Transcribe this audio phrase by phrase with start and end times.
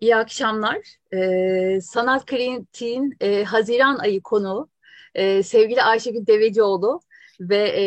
[0.00, 0.78] İyi akşamlar.
[1.12, 4.68] Ee, Sanat Kritiğin e, Haziran ayı konu
[5.14, 7.00] e, sevgili Ayşegül Devecioğlu
[7.40, 7.84] ve e,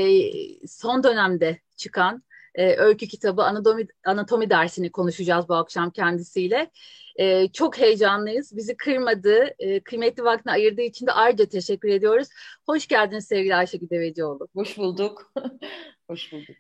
[0.68, 2.24] son dönemde çıkan
[2.56, 6.72] e, öykü kitabı Anatomi, Anatomi dersini konuşacağız bu akşam kendisiyle.
[7.16, 8.58] E, çok heyecanlıyız.
[8.58, 12.28] Bizi kırmadı, e, kıymetli vaktini ayırdığı için de ayrıca teşekkür ediyoruz.
[12.66, 14.48] Hoş geldiniz sevgili Ayşegül Devecioğlu.
[14.56, 15.34] Hoş bulduk.
[16.08, 16.56] Hoş bulduk.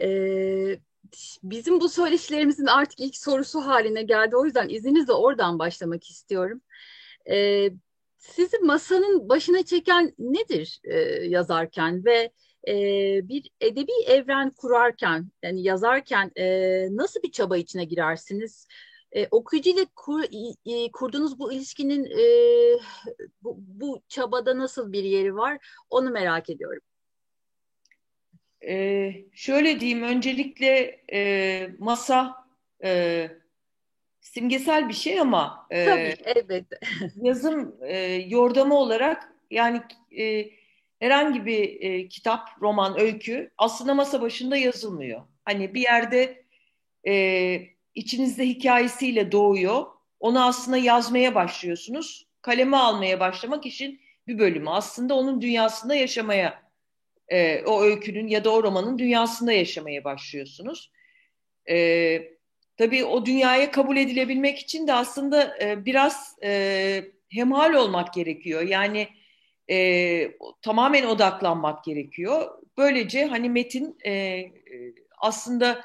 [0.00, 0.78] E,
[1.42, 4.36] bizim bu söyleşilerimizin artık ilk sorusu haline geldi.
[4.36, 6.60] O yüzden izninizle oradan başlamak istiyorum.
[7.30, 7.68] E,
[8.18, 12.32] sizi masanın başına çeken nedir e, yazarken ve
[12.68, 12.74] e,
[13.28, 16.46] bir edebi evren kurarken, yani yazarken e,
[16.90, 18.66] nasıl bir çaba içine girersiniz?
[19.12, 20.24] E, okuyucuyla kur,
[20.66, 22.24] e, kurduğunuz bu ilişkinin e,
[23.42, 25.58] bu, bu çabada nasıl bir yeri var?
[25.90, 26.82] Onu merak ediyorum.
[28.66, 32.46] Ee, şöyle diyeyim, öncelikle e, masa
[32.84, 33.28] e,
[34.20, 36.78] simgesel bir şey ama e, Tabii, elbette.
[37.16, 39.82] yazım e, yordamı olarak yani
[40.18, 40.50] e,
[41.00, 45.20] herhangi bir e, kitap, roman, öykü aslında masa başında yazılmıyor.
[45.44, 46.44] Hani bir yerde
[47.08, 47.62] e,
[47.94, 49.86] içinizde hikayesiyle doğuyor.
[50.20, 52.26] Onu aslında yazmaya başlıyorsunuz.
[52.42, 54.70] Kaleme almaya başlamak için bir bölümü.
[54.70, 56.62] Aslında onun dünyasında yaşamaya,
[57.28, 60.92] e, o öykünün ya da o romanın dünyasında yaşamaya başlıyorsunuz.
[61.70, 62.22] E,
[62.76, 68.62] tabii o dünyaya kabul edilebilmek için de aslında e, biraz e, hemhal olmak gerekiyor.
[68.62, 69.08] Yani
[69.70, 70.30] e,
[70.62, 72.62] tamamen odaklanmak gerekiyor.
[72.78, 74.44] Böylece hani metin e,
[75.18, 75.84] aslında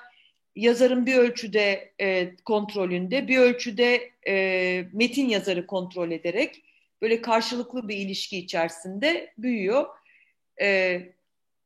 [0.56, 6.64] yazarın bir ölçüde e, kontrolünde, bir ölçüde e, metin yazarı kontrol ederek
[7.02, 9.86] böyle karşılıklı bir ilişki içerisinde büyüyor.
[10.62, 11.02] E,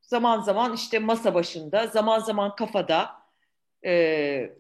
[0.08, 3.10] zaman zaman işte masa başında, zaman zaman kafada.
[3.86, 4.52] E,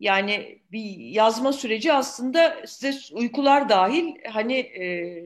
[0.00, 5.24] yani bir yazma süreci aslında size uykular dahil hani e,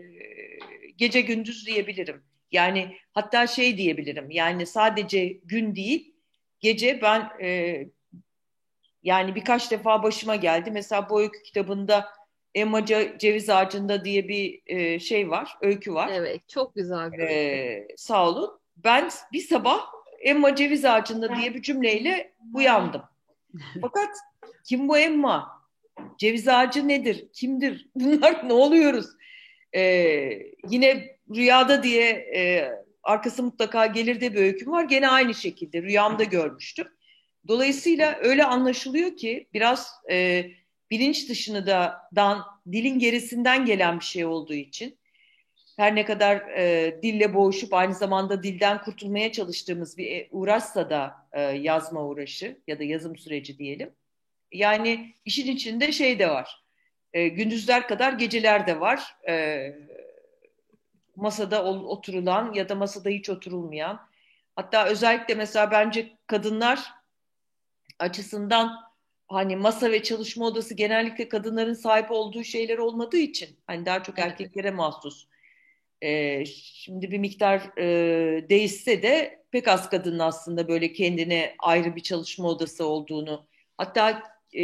[0.96, 2.22] gece gündüz diyebilirim.
[2.52, 4.30] Yani hatta şey diyebilirim.
[4.30, 6.14] Yani sadece gün değil,
[6.60, 7.78] gece ben e,
[9.02, 10.70] yani birkaç defa başıma geldi.
[10.70, 12.08] Mesela bu öykü kitabında
[12.54, 12.86] Emma
[13.18, 16.10] Ceviz Ağacı'nda diye bir e, şey var, öykü var.
[16.12, 18.61] Evet, çok güzel bir ee, Sağ olun.
[18.76, 19.80] Ben bir sabah
[20.20, 23.02] Emma Ceviz Ağacı'nda diye bir cümleyle uyandım.
[23.80, 24.10] Fakat
[24.64, 25.62] kim bu Emma?
[26.18, 27.28] Ceviz ağacı nedir?
[27.32, 27.88] Kimdir?
[27.94, 29.06] Bunlar ne oluyoruz?
[29.74, 32.70] Ee, yine Rüyada diye e,
[33.02, 34.84] arkası mutlaka gelir de bir öyküm var.
[34.84, 36.88] Gene aynı şekilde rüyamda görmüştüm.
[37.48, 40.46] Dolayısıyla öyle anlaşılıyor ki biraz e,
[40.90, 44.98] bilinç dışını da dan, dilin gerisinden gelen bir şey olduğu için
[45.82, 51.26] her ne kadar e, dille boğuşup aynı zamanda dilden kurtulmaya çalıştığımız bir e, uğraşsa da
[51.32, 53.90] e, yazma uğraşı ya da yazım süreci diyelim.
[54.52, 56.64] Yani işin içinde şey de var.
[57.12, 59.16] E, gündüzler kadar geceler de var.
[59.28, 59.66] E,
[61.16, 64.00] masada oturulan ya da masada hiç oturulmayan.
[64.56, 66.92] Hatta özellikle mesela bence kadınlar
[67.98, 68.76] açısından
[69.28, 74.18] hani masa ve çalışma odası genellikle kadınların sahip olduğu şeyler olmadığı için hani daha çok
[74.18, 75.31] erkeklere mahsus.
[76.02, 82.00] Ee, şimdi bir miktar e, değişse de pek az kadının aslında böyle kendine ayrı bir
[82.00, 83.46] çalışma odası olduğunu
[83.76, 84.22] hatta
[84.56, 84.62] e,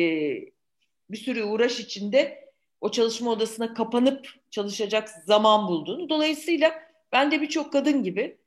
[1.10, 2.48] bir sürü uğraş içinde
[2.80, 6.08] o çalışma odasına kapanıp çalışacak zaman bulduğunu.
[6.08, 6.74] Dolayısıyla
[7.12, 8.38] ben de birçok kadın gibi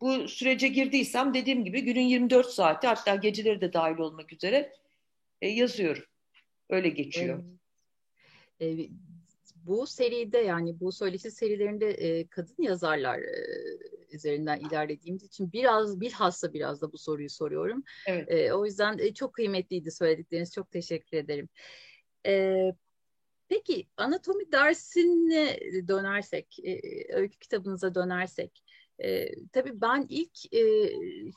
[0.00, 4.72] bu sürece girdiysem dediğim gibi günün 24 saati hatta geceleri de dahil olmak üzere
[5.42, 6.04] e, yazıyorum.
[6.68, 7.44] Öyle geçiyor.
[8.60, 8.90] Evet.
[9.66, 13.46] Bu seride yani bu söyleşi serilerinde e, kadın yazarlar e,
[14.12, 17.84] üzerinden ilerlediğimiz için biraz bilhassa biraz da bu soruyu soruyorum.
[18.06, 18.30] Evet.
[18.30, 20.54] E, o yüzden e, çok kıymetliydi söyledikleriniz.
[20.54, 21.48] Çok teşekkür ederim.
[22.26, 22.56] E,
[23.48, 26.80] peki anatomi dersine dönersek, e,
[27.14, 28.62] öykü kitabınıza dönersek
[28.98, 30.62] e, tabii ben ilk e,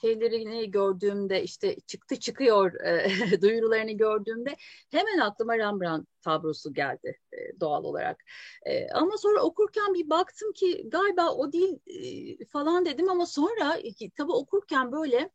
[0.02, 3.09] şeylerini gördüğümde işte çıktı çıkıyor e,
[3.42, 4.56] duyurularını gördüğümde
[4.92, 8.24] hemen aklıma Rembrandt tablosu geldi e, doğal olarak.
[8.66, 13.78] E, ama sonra okurken bir baktım ki galiba o değil e, falan dedim ama sonra
[14.00, 15.30] kitabı okurken böyle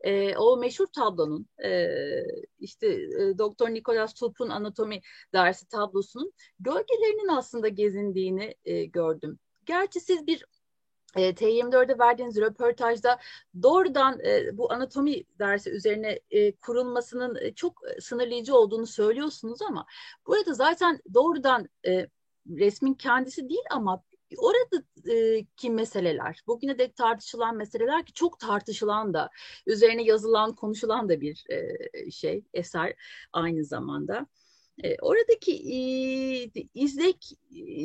[0.00, 1.88] e, o meşhur tablonun e,
[2.58, 5.00] işte e, Doktor Nicholas Tulp'un anatomi
[5.32, 9.38] dersi tablosunun gölgelerinin aslında gezindiğini e, gördüm.
[9.64, 10.44] Gerçi siz bir
[11.16, 13.18] e, T24'de verdiğiniz röportajda
[13.62, 19.86] doğrudan e, bu anatomi dersi üzerine e, kurulmasının e, çok sınırlayıcı olduğunu söylüyorsunuz ama
[20.26, 21.68] burada zaten doğrudan
[22.48, 24.02] resmin kendisi değil ama
[24.38, 29.30] oradaki meseleler, bugüne dek tartışılan meseleler ki çok tartışılan da,
[29.66, 31.44] üzerine yazılan, konuşulan da bir
[32.10, 32.94] şey, eser
[33.32, 34.26] aynı zamanda.
[35.02, 35.52] Oradaki
[36.74, 37.24] izlek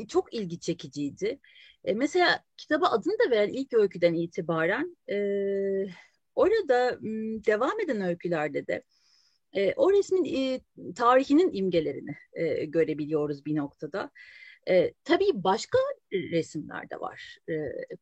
[0.08, 1.40] çok ilgi çekiciydi.
[1.84, 5.18] E, mesela kitaba adını da veren ilk öyküden itibaren e,
[6.36, 8.84] orada m, devam eden öykülerde de
[9.54, 10.62] e, o resmin e,
[10.96, 14.12] tarihinin imgelerini e, görebiliyoruz bir noktada.
[14.70, 15.78] E, tabii başka
[16.12, 17.38] resimler de var.
[17.50, 17.54] E,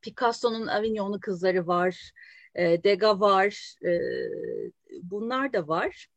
[0.01, 2.11] Picasso'nun Avignon'lu kızları var,
[2.55, 3.99] e, Degas var, e,
[5.01, 6.07] bunlar da var.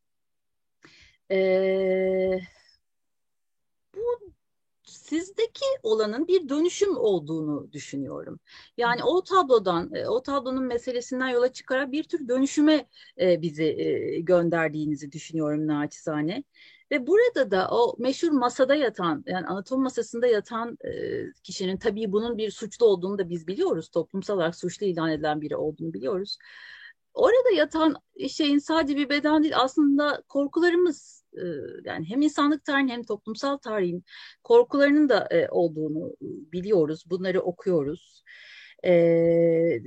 [1.31, 2.39] E,
[5.11, 8.39] sizdeki olanın bir dönüşüm olduğunu düşünüyorum.
[8.77, 12.85] Yani o tablodan, e, o tablonun meselesinden yola çıkarak bir tür dönüşüme
[13.21, 16.43] e, bizi e, gönderdiğinizi düşünüyorum naçizane.
[16.91, 20.77] Ve burada da o meşhur masada yatan, yani anatom masasında yatan
[21.43, 23.89] kişinin tabii bunun bir suçlu olduğunu da biz biliyoruz.
[23.89, 26.37] Toplumsal olarak suçlu ilan edilen biri olduğunu biliyoruz.
[27.13, 27.95] Orada yatan
[28.29, 31.20] şeyin sadece bir beden değil aslında korkularımız
[31.85, 34.03] yani hem insanlık tarihin hem toplumsal tarihin
[34.43, 37.03] korkularının da olduğunu biliyoruz.
[37.09, 38.23] Bunları okuyoruz.
[38.85, 39.79] E,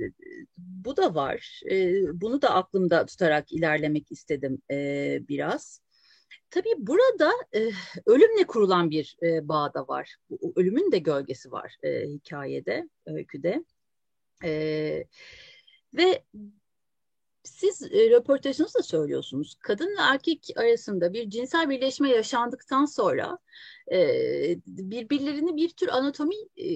[0.57, 1.61] bu da var.
[1.71, 5.81] E, bunu da aklımda tutarak ilerlemek istedim e, biraz.
[6.49, 7.69] Tabii burada e,
[8.05, 10.15] ölümle kurulan bir e, bağ da var.
[10.29, 13.65] Bu, ölümün de gölgesi var e, hikayede, öyküde.
[14.43, 15.03] E,
[15.93, 16.23] ve
[17.45, 19.55] siz e, röportajınızda söylüyorsunuz.
[19.59, 23.37] Kadın ve erkek arasında bir cinsel birleşme yaşandıktan sonra
[23.91, 23.97] e,
[24.67, 26.67] birbirlerini bir tür anatomi e,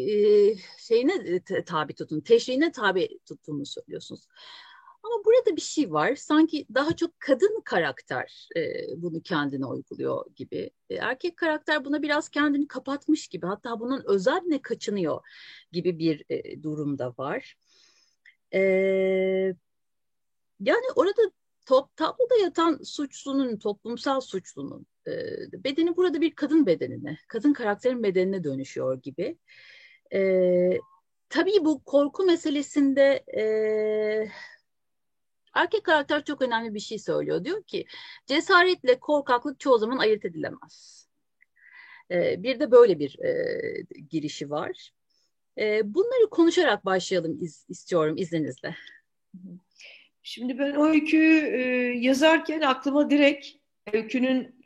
[0.77, 4.27] şeyine tabi tutun, teşriğine tabi tuttuğunu söylüyorsunuz.
[5.03, 6.15] Ama burada bir şey var.
[6.15, 8.61] Sanki daha çok kadın karakter e,
[8.97, 10.71] bunu kendine uyguluyor gibi.
[10.89, 13.45] E, erkek karakter buna biraz kendini kapatmış gibi.
[13.45, 15.21] Hatta bunun özenle kaçınıyor
[15.71, 17.55] gibi bir e, durumda var.
[18.53, 19.53] E,
[20.59, 21.21] yani orada
[21.65, 25.11] top, tabloda yatan suçlunun, toplumsal suçlunun e,
[25.63, 29.37] bedeni burada bir kadın bedenine, kadın karakterin bedenine dönüşüyor gibi.
[30.13, 30.79] E,
[31.29, 33.43] tabii bu korku meselesinde e,
[35.53, 37.45] erkek karakter çok önemli bir şey söylüyor.
[37.45, 37.85] Diyor ki
[38.25, 41.07] cesaretle korkaklık çoğu zaman ayırt edilemez.
[42.11, 43.61] E, bir de böyle bir e,
[44.09, 44.91] girişi var.
[45.57, 48.75] E, bunları konuşarak başlayalım iz, istiyorum izninizle.
[50.23, 51.59] Şimdi ben o öyküyü e,
[51.99, 53.47] yazarken aklıma direkt
[53.93, 54.65] öykünün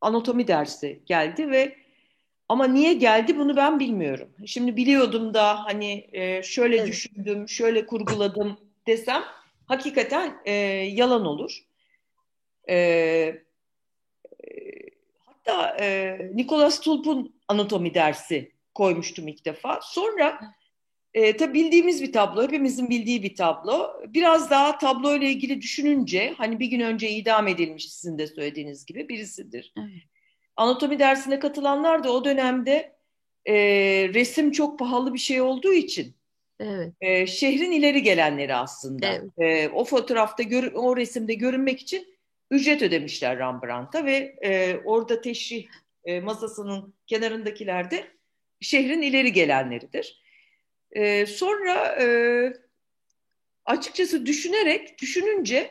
[0.00, 1.76] anatomi dersi geldi ve
[2.48, 4.28] ama niye geldi bunu ben bilmiyorum.
[4.46, 6.88] Şimdi biliyordum da hani e, şöyle evet.
[6.88, 9.22] düşündüm, şöyle kurguladım desem
[9.66, 10.52] hakikaten e,
[10.92, 11.64] yalan olur.
[12.68, 13.36] E, e,
[15.26, 19.80] hatta e, Nicholas Tulp'un anatomi dersi koymuştum ilk defa.
[19.82, 20.40] Sonra
[21.14, 24.02] e, tabii bildiğimiz bir tablo, hepimizin bildiği bir tablo.
[24.08, 28.86] Biraz daha tablo ile ilgili düşününce, hani bir gün önce idam edilmiş sizin de söylediğiniz
[28.86, 29.72] gibi birisidir.
[29.78, 30.02] Evet.
[30.56, 32.96] Anatomi dersine katılanlar da o dönemde
[33.46, 33.54] e,
[34.14, 36.14] resim çok pahalı bir şey olduğu için
[36.60, 36.92] evet.
[37.00, 39.06] e, şehrin ileri gelenleri aslında.
[39.06, 39.38] Evet.
[39.38, 42.06] E, o fotoğrafta, gör, o resimde görünmek için
[42.50, 45.66] ücret ödemişler Rembrandt'a ve e, orada teşrih
[46.04, 48.04] e, masasının kenarındakiler de
[48.60, 50.20] şehrin ileri gelenleridir.
[50.92, 52.06] E, sonra e,
[53.64, 55.70] açıkçası düşünerek, düşününce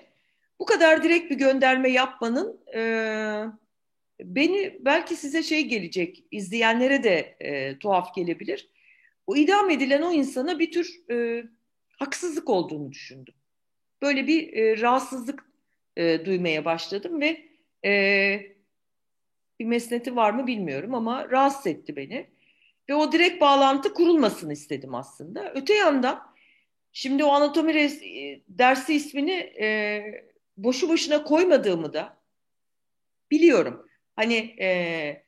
[0.60, 2.81] bu kadar direkt bir gönderme yapmanın e,
[4.19, 8.69] beni belki size şey gelecek, izleyenlere de e, tuhaf gelebilir.
[9.28, 11.44] O idam edilen o insana bir tür e,
[11.90, 13.33] haksızlık olduğunu düşündüm.
[14.02, 15.45] Böyle bir e, rahatsızlık
[15.97, 17.45] e, duymaya başladım ve
[17.85, 18.42] e,
[19.59, 22.28] bir mesneti var mı bilmiyorum ama rahatsız etti beni.
[22.90, 25.54] Ve o direkt bağlantı kurulmasını istedim aslında.
[25.56, 26.36] Öte yandan
[26.92, 29.31] şimdi o anatomi e, dersi ismini
[29.62, 30.02] e,
[30.58, 32.18] boşu boşuna koymadığımı da
[33.31, 33.88] biliyorum.
[34.16, 35.24] Hani e,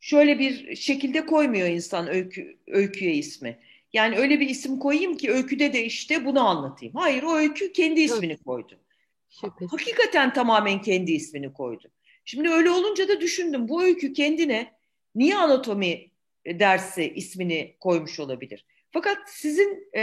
[0.00, 3.58] şöyle bir şekilde koymuyor insan öykü, öyküye ismi.
[3.92, 6.94] Yani öyle bir isim koyayım ki öyküde de işte bunu anlatayım.
[6.94, 8.80] Hayır o öykü kendi ismini koydu.
[9.28, 9.72] Şüphesiz.
[9.72, 11.90] Hakikaten tamamen kendi ismini koydu.
[12.24, 14.74] Şimdi öyle olunca da düşündüm bu öykü kendine
[15.14, 16.10] niye anatomi
[16.46, 18.64] dersi ismini koymuş olabilir?
[18.90, 20.02] Fakat sizin e,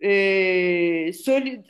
[0.00, 1.64] e, söyle,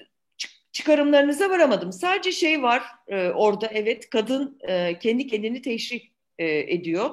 [0.73, 1.93] çıkarımlarınıza varamadım.
[1.93, 6.01] Sadece şey var e, orada evet kadın e, kendi kendini teşrih
[6.39, 7.11] e, ediyor.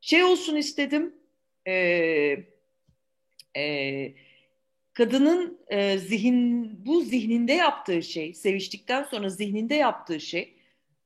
[0.00, 1.14] Şey olsun istedim
[1.66, 1.74] e,
[3.56, 4.14] e,
[4.92, 10.54] kadının e, zihin bu zihninde yaptığı şey seviştikten sonra zihninde yaptığı şey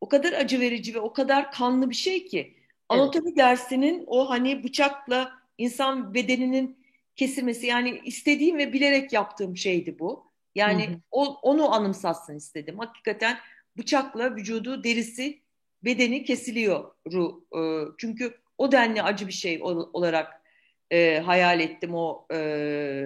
[0.01, 2.55] o kadar acı verici ve o kadar kanlı bir şey ki
[2.89, 3.39] Anatomi evet.
[3.39, 6.79] dersinin o hani bıçakla insan bedeninin
[7.17, 10.33] kesilmesi yani istediğim ve bilerek yaptığım şeydi bu.
[10.55, 10.97] Yani hı hı.
[11.11, 12.79] O, onu anımsatsın istedim.
[12.79, 13.39] Hakikaten
[13.79, 15.43] bıçakla vücudu derisi
[15.85, 16.91] bedeni kesiliyor.
[17.07, 17.61] E,
[17.99, 20.43] çünkü o denli acı bir şey olarak
[20.91, 23.05] e, hayal ettim o e,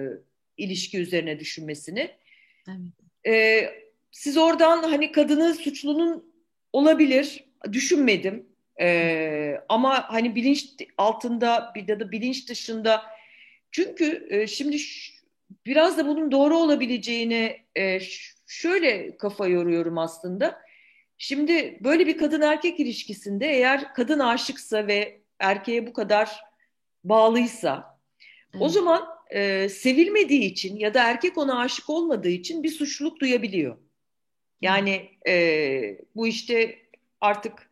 [0.57, 2.11] ilişki üzerine düşünmesini.
[2.67, 3.27] Evet.
[3.27, 3.65] E,
[4.11, 6.33] siz oradan hani kadını suçlunun
[6.73, 8.45] olabilir düşünmedim.
[8.81, 8.87] E,
[9.69, 13.03] ama hani bilinç altında bir ya da bilinç dışında
[13.71, 14.77] çünkü e, şimdi
[15.65, 17.99] biraz da bunun doğru olabileceğini e,
[18.47, 20.61] şöyle kafa yoruyorum aslında.
[21.17, 26.41] Şimdi böyle bir kadın erkek ilişkisinde eğer kadın aşıksa ve erkeğe bu kadar
[27.03, 27.99] bağlıysa
[28.53, 28.63] evet.
[28.63, 33.77] o zaman e, sevilmediği için ya da erkek ona aşık olmadığı için bir suçluluk duyabiliyor.
[34.61, 36.79] Yani e, bu işte
[37.21, 37.66] artık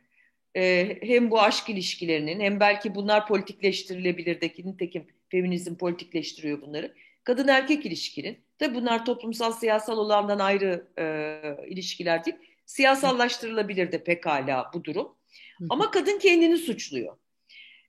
[1.01, 6.93] hem bu aşk ilişkilerinin hem belki bunlar politikleştirilebilir de nitekim feminizm politikleştiriyor bunları.
[7.23, 12.37] Kadın erkek ilişkinin tabi bunlar toplumsal siyasal olandan ayrı e, ilişkiler değil.
[12.65, 15.15] Siyasallaştırılabilir de pekala bu durum.
[15.69, 17.17] Ama kadın kendini suçluyor.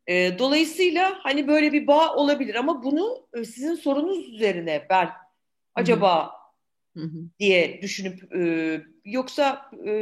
[0.07, 5.11] E, dolayısıyla hani böyle bir bağ olabilir ama bunu e, sizin sorunuz üzerine ben
[5.75, 6.33] acaba
[7.39, 9.93] diye düşünüp e, yoksa e,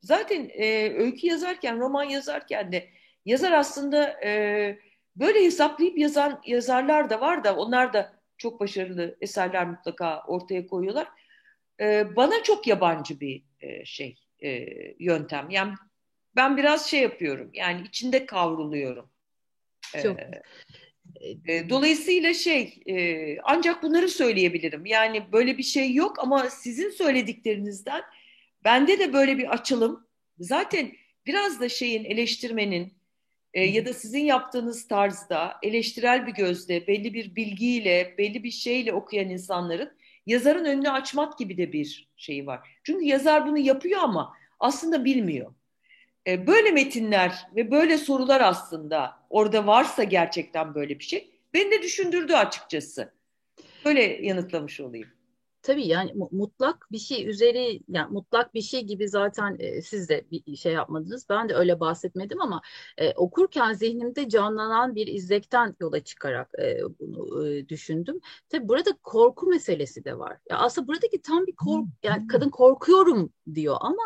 [0.00, 2.88] zaten e, öykü yazarken roman yazarken de
[3.24, 4.78] yazar aslında e,
[5.16, 11.08] böyle hesaplayıp yazan yazarlar da var da onlar da çok başarılı eserler mutlaka ortaya koyuyorlar.
[11.80, 14.66] E, bana çok yabancı bir e, şey e,
[14.98, 15.50] yöntem.
[15.50, 15.74] Yani
[16.36, 19.10] ben biraz şey yapıyorum yani içinde kavruluyorum.
[20.02, 20.16] Çok.
[21.48, 24.86] E, dolayısıyla şey e, ancak bunları söyleyebilirim.
[24.86, 28.02] Yani böyle bir şey yok ama sizin söylediklerinizden
[28.64, 30.06] bende de böyle bir açılım.
[30.38, 30.92] Zaten
[31.26, 32.92] biraz da şeyin eleştirmenin
[33.54, 38.92] e, ya da sizin yaptığınız tarzda eleştirel bir gözle belli bir bilgiyle belli bir şeyle
[38.92, 39.92] okuyan insanların
[40.26, 42.68] yazarın önünü açmak gibi de bir şeyi var.
[42.84, 45.54] Çünkü yazar bunu yapıyor ama aslında bilmiyor.
[46.26, 51.82] E, böyle metinler ve böyle sorular aslında orada varsa gerçekten böyle bir şey beni de
[51.82, 53.12] düşündürdü açıkçası.
[53.84, 55.08] Böyle yanıtlamış olayım.
[55.62, 60.24] Tabii yani mutlak bir şey üzeri yani mutlak bir şey gibi zaten e, siz de
[60.30, 61.26] bir şey yapmadınız.
[61.28, 62.62] Ben de öyle bahsetmedim ama
[62.98, 68.20] e, okurken zihnimde canlanan bir izlekten yola çıkarak e, bunu e, düşündüm.
[68.48, 70.38] Tabii burada korku meselesi de var.
[70.50, 74.02] Ya aslında buradaki tam bir korku yani kadın korkuyorum diyor ama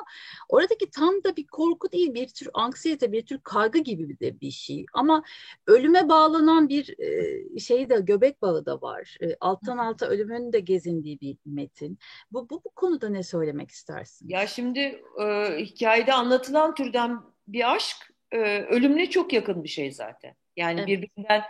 [0.48, 4.50] oradaki tam da bir korku değil bir tür anksiyete bir tür kaygı gibi de bir
[4.50, 4.86] şey.
[4.92, 5.22] Ama
[5.66, 9.16] ölüme bağlanan bir e, şey de göbek bağı da var.
[9.22, 11.98] E, alttan alta ölümün de gezindiği bir metin.
[12.30, 14.28] Bu, bu, bu konuda ne söylemek istersin?
[14.28, 17.96] Ya şimdi e, hikayede anlatılan türden bir aşk
[18.32, 20.34] e, ölümle çok yakın bir şey zaten.
[20.56, 20.88] Yani evet.
[20.88, 21.42] birbirinden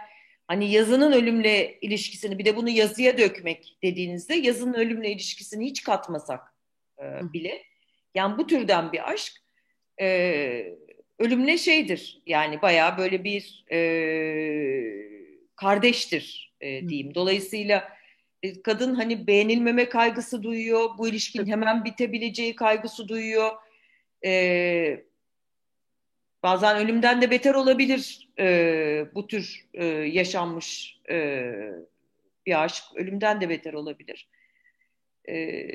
[0.48, 6.54] hani yazının ölümle ilişkisini bir de bunu yazıya dökmek dediğinizde yazının ölümle ilişkisini hiç katmasak
[6.98, 7.62] e, bile
[8.14, 9.32] yani bu türden bir aşk
[10.00, 10.76] e,
[11.18, 13.78] ölümle şeydir yani bayağı böyle bir e,
[15.56, 17.14] kardeştir e, diyeyim.
[17.14, 17.93] Dolayısıyla
[18.64, 20.90] kadın hani beğenilmeme kaygısı duyuyor.
[20.98, 23.52] Bu ilişkin hemen bitebileceği kaygısı duyuyor.
[24.24, 25.04] Ee,
[26.42, 31.52] bazen ölümden de beter olabilir e, bu tür e, yaşanmış e,
[32.46, 32.84] bir aşk.
[32.94, 34.28] Ölümden de beter olabilir.
[35.28, 35.66] E,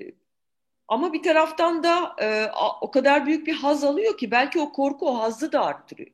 [0.87, 5.09] ama bir taraftan da e, o kadar büyük bir haz alıyor ki belki o korku
[5.09, 6.11] o hazzı da arttırıyor,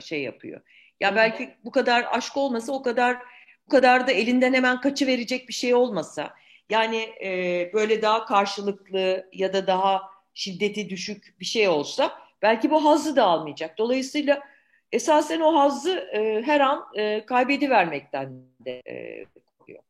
[0.00, 0.60] şey yapıyor.
[1.00, 3.18] Ya belki bu kadar aşk olmasa o kadar
[3.68, 6.34] bu kadar da elinden hemen kaçı verecek bir şey olmasa
[6.70, 10.02] yani e, böyle daha karşılıklı ya da daha
[10.34, 13.78] şiddeti düşük bir şey olsa belki bu hazzı da almayacak.
[13.78, 14.40] Dolayısıyla
[14.92, 19.24] esasen o hazzı e, her an e, kaybedivermekten de e,
[19.58, 19.82] koruyor.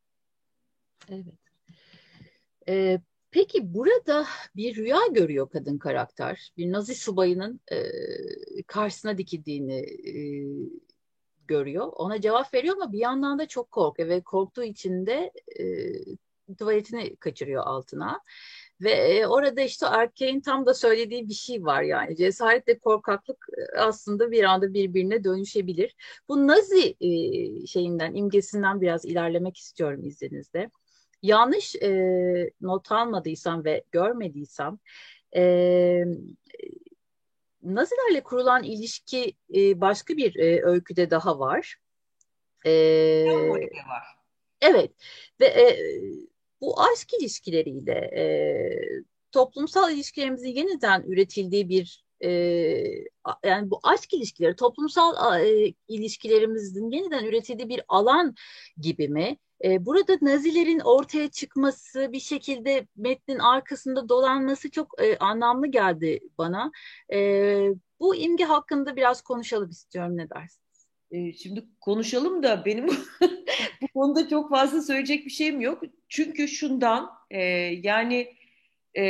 [1.11, 1.35] Evet.
[2.68, 6.52] Ee, peki burada bir rüya görüyor kadın karakter.
[6.56, 7.78] Bir Nazi subayının e,
[8.66, 10.14] karşısına dikildiğini e,
[11.49, 11.87] görüyor.
[11.93, 15.33] Ona cevap veriyor ama bir yandan da çok korkuyor ve korktuğu için de
[16.49, 18.21] e, tuvaletini kaçırıyor altına.
[18.81, 23.78] Ve e, orada işte erkeğin tam da söylediği bir şey var yani cesaretle korkaklık e,
[23.78, 25.95] aslında bir anda birbirine dönüşebilir.
[26.28, 27.11] Bu Nazi e,
[27.67, 30.71] şeyinden imgesinden biraz ilerlemek istiyorum izninizle.
[31.23, 31.90] Yanlış e,
[32.61, 34.78] not almadıysam ve görmediysem
[35.37, 36.05] e,
[37.75, 41.76] Nazilerle kurulan ilişki e, başka bir e, öyküde daha var.
[42.64, 42.70] E,
[43.88, 44.04] var.
[44.60, 44.90] Evet
[45.40, 45.78] ve e,
[46.60, 48.25] bu aşk ilişkileriyle e,
[49.32, 52.30] toplumsal ilişkilerimizin yeniden üretildiği bir e,
[53.44, 58.34] yani bu aşk ilişkileri toplumsal e, ilişkilerimizin yeniden üretildiği bir alan
[58.76, 59.38] gibi mi?
[59.65, 66.73] E, burada Nazilerin ortaya çıkması, bir şekilde metnin arkasında dolanması çok e, anlamlı geldi bana.
[67.12, 67.19] E,
[68.00, 70.17] bu imge hakkında biraz konuşalım istiyorum.
[70.17, 70.87] Ne dersiniz?
[71.11, 72.87] E, şimdi konuşalım da benim
[73.83, 75.83] bu konuda çok fazla söyleyecek bir şeyim yok.
[76.09, 77.41] Çünkü şundan e,
[77.83, 78.35] yani
[78.97, 79.03] e,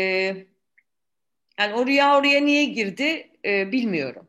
[1.58, 4.28] yani o rüya oraya niye girdi e, bilmiyorum.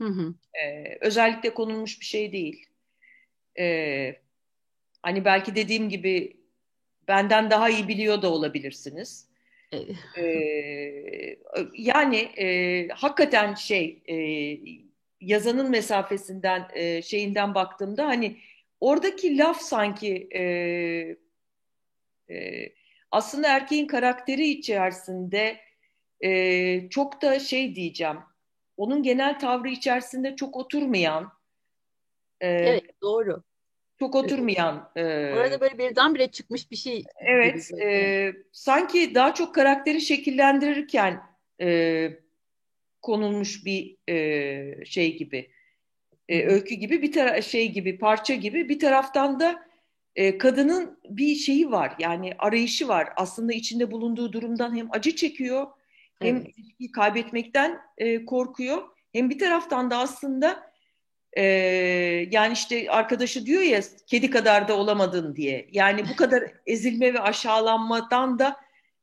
[0.00, 0.34] Hı hı.
[0.64, 2.66] E, özellikle konulmuş bir şey değil.
[3.58, 4.16] E,
[5.02, 6.36] hani belki dediğim gibi
[7.08, 9.30] benden daha iyi biliyor da olabilirsiniz.
[10.16, 10.24] e,
[11.74, 14.16] yani e, hakikaten şey e,
[15.20, 18.36] yazanın mesafesinden e, şeyinden baktığımda hani
[18.80, 20.42] oradaki laf sanki e,
[22.34, 22.68] e,
[23.10, 25.60] aslında erkeğin karakteri içerisinde
[26.24, 28.18] e, çok da şey diyeceğim
[28.76, 31.32] onun genel tavrı içerisinde çok oturmayan
[32.40, 33.42] e, evet doğru
[34.00, 35.02] çok oturmayan e,
[35.34, 41.20] orada böyle birdenbire çıkmış bir şey evet e, sanki daha çok karakteri şekillendirirken
[41.60, 42.10] e,
[43.02, 45.50] konulmuş bir e, şey gibi
[46.28, 49.62] e, öykü gibi bir tara şey gibi parça gibi bir taraftan da
[50.16, 55.66] e, kadının bir şeyi var yani arayışı var aslında içinde bulunduğu durumdan hem acı çekiyor
[56.20, 56.92] hem evet.
[56.92, 58.82] kaybetmekten e, korkuyor.
[59.12, 60.69] Hem bir taraftan da aslında
[61.32, 61.42] e,
[62.30, 65.68] yani işte arkadaşı diyor ya kedi kadar da olamadın diye.
[65.72, 68.56] Yani bu kadar ezilme ve aşağılanmadan da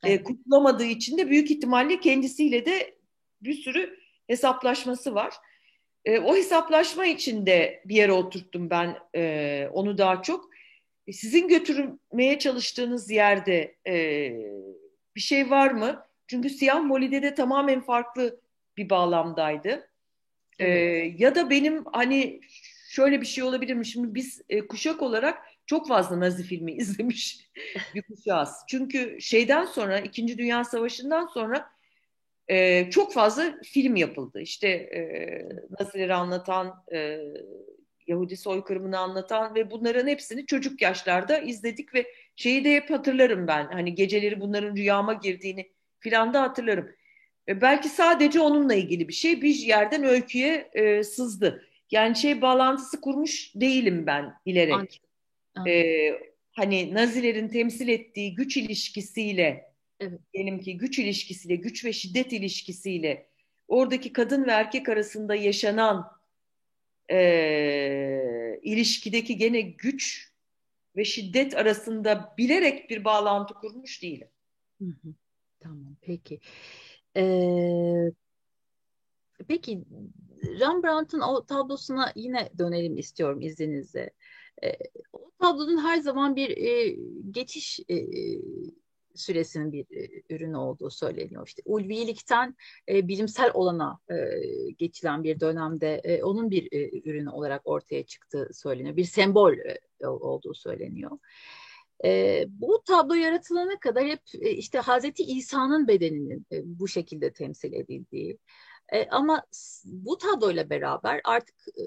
[0.04, 2.98] e, kurtulamadığı için de büyük ihtimalle kendisiyle de
[3.42, 5.34] bir sürü hesaplaşması var.
[6.06, 10.50] E, o hesaplaşma içinde bir yere oturttum ben e, onu daha çok.
[11.08, 13.96] E, sizin götürmeye çalıştığınız yerde e,
[15.16, 16.06] bir şey var mı?
[16.28, 18.40] Çünkü Siyah Moli'de de tamamen farklı
[18.78, 19.90] bir bağlamdaydı.
[20.60, 20.68] Ee,
[21.18, 22.42] ya da benim hani
[22.90, 23.86] şöyle bir şey olabilir mi?
[23.86, 27.50] Şimdi biz e, kuşak olarak çok fazla Nazi filmi izlemiş
[27.96, 28.50] bir kuşağız.
[28.70, 31.70] Çünkü şeyden sonra, İkinci Dünya Savaşı'ndan sonra
[32.48, 34.42] e, çok fazla film yapıldı.
[34.42, 35.00] İşte e,
[35.80, 37.20] Nazileri anlatan, e,
[38.08, 43.66] Yahudi soykırımını anlatan ve bunların hepsini çocuk yaşlarda izledik ve şeyi de hep hatırlarım ben.
[43.66, 46.90] Hani geceleri bunların rüyama girdiğini filan da hatırlarım.
[47.48, 51.64] E, belki sadece onunla ilgili bir şey bir yerden öyküye e, sızdı.
[51.92, 55.02] Yani şey bağlantısı kurmuş değilim ben bilerek.
[55.68, 56.12] E,
[56.52, 60.20] hani Nazilerin temsil ettiği güç ilişkisiyle evet.
[60.34, 63.28] diyelim ki güç ilişkisiyle, güç ve şiddet ilişkisiyle
[63.68, 66.12] oradaki kadın ve erkek arasında yaşanan
[67.12, 70.32] e, ilişkideki gene güç
[70.96, 74.28] ve şiddet arasında bilerek bir bağlantı kurmuş değilim.
[74.82, 75.14] Hı hı.
[75.60, 76.40] Tamam peki.
[77.18, 78.12] Ee,
[79.48, 79.84] peki
[80.60, 84.12] Rembrandt'ın o tablosuna yine dönelim istiyorum izninizle.
[84.64, 84.74] Ee,
[85.14, 86.98] o tablonun her zaman bir e,
[87.32, 88.08] geçiş e,
[89.16, 91.48] süresinin bir e, ürünü olduğu söyleniyor.
[91.48, 92.56] İşte ulvilikten
[92.90, 94.16] e, bilimsel olana e,
[94.78, 98.96] geçilen bir dönemde e, onun bir e, ürünü olarak ortaya çıktığı söyleniyor.
[98.96, 101.12] Bir sembol e, olduğu söyleniyor.
[101.12, 101.67] E,
[102.48, 108.38] bu tablo yaratılana kadar hep e, işte Hazreti İsa'nın bedeninin e, bu şekilde temsil edildiği.
[108.94, 109.44] E, ama
[109.86, 111.82] bu tabloyla beraber artık e,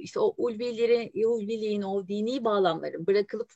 [0.00, 3.50] işte o ulvilerin, ulviliğin, o dini bağlamların bırakılıp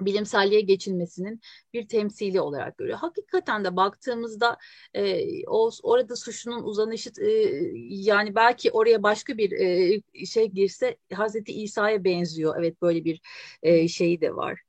[0.00, 1.40] bilimselliğe geçilmesinin
[1.72, 2.98] bir temsili olarak görüyor.
[2.98, 4.58] Hakikaten de baktığımızda
[4.94, 7.30] e, o orada suçlunun uzanışı e,
[7.88, 12.54] yani belki oraya başka bir e, şey girse Hazreti İsa'ya benziyor.
[12.58, 13.20] Evet böyle bir
[13.62, 14.60] e, şeyi de var.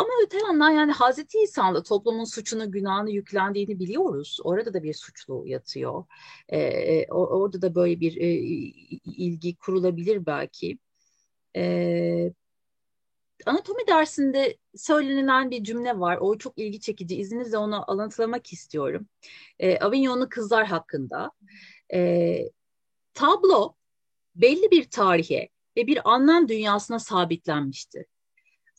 [0.00, 4.38] Ama öte yandan yani Hazreti İsa'nda toplumun suçunu, günahını yüklendiğini biliyoruz.
[4.44, 6.04] Orada da bir suçlu yatıyor.
[6.48, 8.28] Ee, orada da böyle bir e,
[9.04, 10.78] ilgi kurulabilir belki.
[11.56, 12.32] Ee,
[13.46, 16.18] anatomi dersinde söylenilen bir cümle var.
[16.20, 17.16] O çok ilgi çekici.
[17.16, 19.08] İzninizle onu alıntılamak istiyorum.
[19.58, 21.30] Ee, Avignonlu kızlar hakkında.
[21.94, 22.50] Ee,
[23.14, 23.74] tablo
[24.34, 28.06] belli bir tarihe ve bir anlam dünyasına sabitlenmiştir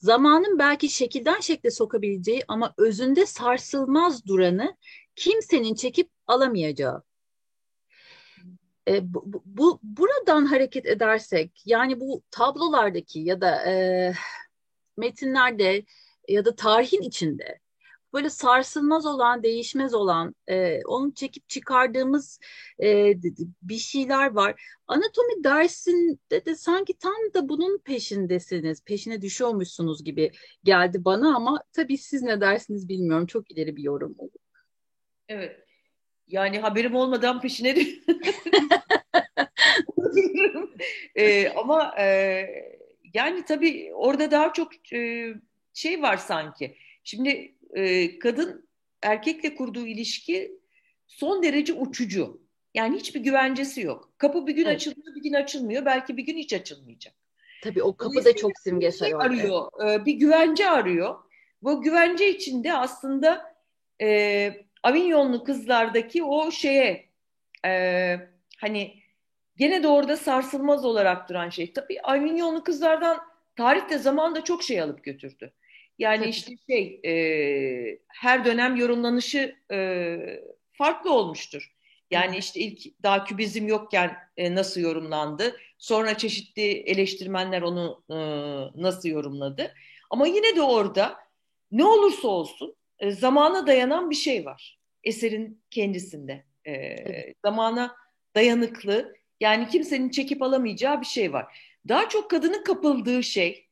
[0.01, 4.77] zamanın belki şekilden şekle sokabileceği ama özünde sarsılmaz duranı
[5.15, 7.03] kimsenin çekip alamayacağı.
[8.87, 14.13] E, bu, bu, buradan hareket edersek yani bu tablolardaki ya da e,
[14.97, 15.85] metinlerde
[16.27, 17.60] ya da tarihin içinde
[18.13, 22.39] böyle sarsılmaz olan, değişmez olan, e, onu çekip çıkardığımız
[22.83, 23.13] e,
[23.61, 24.61] bir şeyler var.
[24.87, 30.31] Anatomi dersinde de sanki tam da bunun peşindesiniz, peşine düşüyormuşsunuz gibi
[30.63, 33.25] geldi bana ama tabii siz ne dersiniz bilmiyorum.
[33.25, 34.39] Çok ileri bir yorum olur.
[35.27, 35.59] Evet.
[36.27, 37.75] Yani haberim olmadan peşine
[41.15, 42.45] e, ama e,
[43.13, 45.33] yani tabii orada daha çok e,
[45.73, 46.75] şey var sanki.
[47.03, 48.69] Şimdi e, kadın
[49.01, 50.59] erkekle kurduğu ilişki
[51.07, 52.41] son derece uçucu.
[52.73, 54.13] Yani hiçbir güvencesi yok.
[54.17, 54.75] Kapı bir gün evet.
[54.75, 55.85] açılıyor, bir gün açılmıyor.
[55.85, 57.13] Belki bir gün hiç açılmayacak.
[57.63, 59.89] Tabii o kapı da çok simgesel şey arıyor.
[59.89, 61.15] E, bir güvence arıyor.
[61.61, 63.55] Bu güvence içinde aslında
[64.01, 64.53] e,
[64.83, 67.09] Avignonlu kızlardaki o şeye
[67.65, 68.15] e,
[68.57, 69.01] hani
[69.57, 71.73] gene de orada sarsılmaz olarak duran şey.
[71.73, 73.19] Tabii Avignonlu kızlardan
[73.55, 75.53] tarih de zaman da çok şey alıp götürdü.
[76.01, 80.17] Yani işte şey e, her dönem yorumlanışı e,
[80.71, 81.71] farklı olmuştur.
[82.11, 85.55] Yani işte ilk daha kübizm yokken e, nasıl yorumlandı?
[85.77, 88.15] Sonra çeşitli eleştirmenler onu e,
[88.81, 89.73] nasıl yorumladı?
[90.09, 91.17] Ama yine de orada
[91.71, 94.79] ne olursa olsun e, zamana dayanan bir şey var.
[95.03, 96.45] Eserin kendisinde.
[96.65, 97.35] E, evet.
[97.45, 97.95] Zamana
[98.35, 101.57] dayanıklı yani kimsenin çekip alamayacağı bir şey var.
[101.87, 103.67] Daha çok kadının kapıldığı şey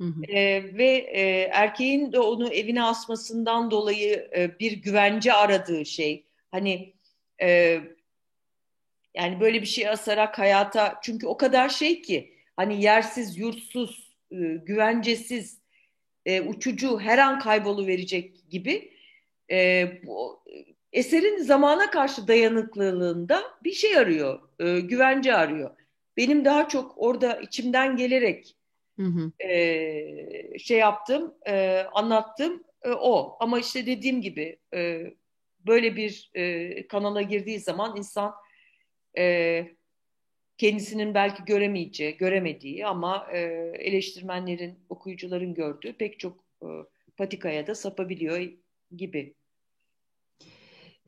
[0.00, 0.22] Hı hı.
[0.28, 6.26] E, ve e, erkeğin de onu evine asmasından dolayı e, bir güvence aradığı şey.
[6.50, 6.94] Hani
[7.42, 7.80] e,
[9.14, 14.36] yani böyle bir şey asarak hayata çünkü o kadar şey ki hani yersiz, yurtsuz, e,
[14.66, 15.60] güvencesiz,
[16.26, 18.92] e, uçucu her an kaybolu verecek gibi
[19.50, 20.44] e, bu,
[20.92, 25.70] eserin zamana karşı dayanıklılığında bir şey arıyor, e, güvence arıyor.
[26.16, 28.56] Benim daha çok orada içimden gelerek
[29.00, 29.48] hı hı.
[29.48, 33.36] E, şey yaptım, e, anlattım e, o.
[33.40, 35.14] Ama işte dediğim gibi e,
[35.66, 38.34] böyle bir e, kanala girdiği zaman insan
[39.18, 39.66] e,
[40.58, 43.38] kendisinin belki göremeyeceği, göremediği ama e,
[43.78, 46.68] eleştirmenlerin, okuyucuların gördüğü pek çok e,
[47.16, 48.52] patikaya da sapabiliyor
[48.96, 49.34] gibi.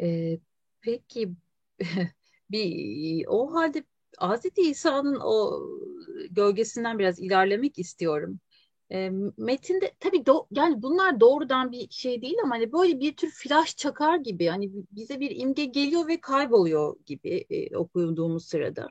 [0.01, 0.39] E,
[0.81, 1.29] peki
[2.51, 3.85] bir o halde
[4.19, 5.63] Hazreti İsa'nın o
[6.31, 8.41] gölgesinden biraz ilerlemek istiyorum.
[8.93, 13.31] E, metinde tabii do, yani bunlar doğrudan bir şey değil ama hani böyle bir tür
[13.31, 18.89] flash çakar gibi hani bize bir imge geliyor ve kayboluyor gibi e, okuduğumuz sırada.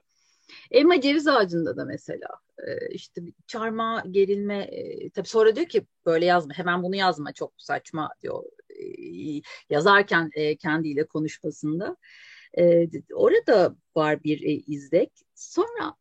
[0.71, 2.27] Elma ceviz ağacında da mesela
[2.67, 7.53] e, işte çarmıha gerilme e, tabii sonra diyor ki böyle yazma hemen bunu yazma çok
[7.57, 11.97] saçma diyor e, yazarken e, kendiyle konuşmasında.
[12.57, 15.11] E, orada var bir e, izlek.
[15.35, 15.95] Sonra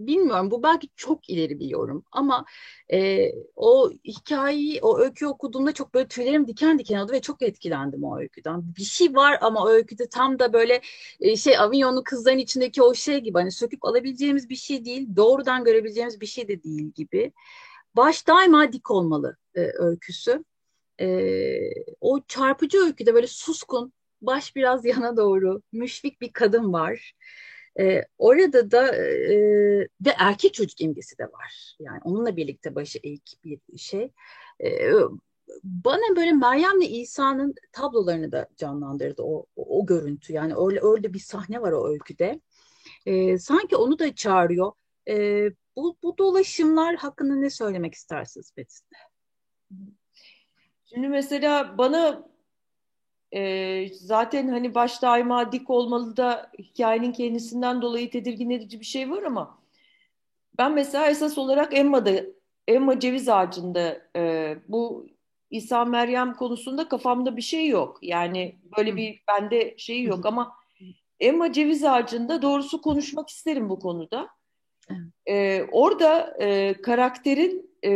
[0.00, 2.44] bilmiyorum bu belki çok ileri bir yorum ama
[2.92, 8.04] e, o hikayeyi o öykü okuduğumda çok böyle tüylerim diken diken oldu ve çok etkilendim
[8.04, 8.74] o öyküden.
[8.76, 10.80] Bir şey var ama o öyküde tam da böyle
[11.20, 15.64] e, şey Avignon'lu kızların içindeki o şey gibi hani söküp alabileceğimiz bir şey değil doğrudan
[15.64, 17.32] görebileceğimiz bir şey de değil gibi.
[17.96, 20.44] Baş daima dik olmalı e, öyküsü.
[21.00, 21.58] E,
[22.00, 27.12] o çarpıcı öyküde böyle suskun baş biraz yana doğru müşfik bir kadın var.
[27.80, 29.36] E, orada da e,
[29.80, 31.76] ve erkek çocuk imgesi de var.
[31.80, 34.12] Yani onunla birlikte başı eğik bir şey.
[34.64, 34.92] E,
[35.64, 40.32] bana böyle Meryem'le İsa'nın tablolarını da canlandırdı o, o, o görüntü.
[40.32, 42.40] Yani öyle öyle bir sahne var o öyküde.
[43.06, 44.72] E, sanki onu da çağırıyor.
[45.08, 48.86] E, bu, bu dolaşımlar hakkında ne söylemek istersiniz Betin?
[50.84, 52.29] Şimdi mesela bana
[53.34, 59.10] e, zaten hani baş daima dik olmalı da hikayenin kendisinden dolayı tedirgin edici bir şey
[59.10, 59.58] var ama
[60.58, 62.22] ben mesela esas olarak Emma'da
[62.68, 65.06] Emma ceviz ağacında e, bu
[65.50, 67.98] İsa Meryem konusunda kafamda bir şey yok.
[68.02, 70.52] Yani böyle bir bende şey yok ama
[71.20, 74.28] Emma ceviz ağacında doğrusu konuşmak isterim bu konuda.
[75.26, 77.90] Ee, orada e, karakterin e,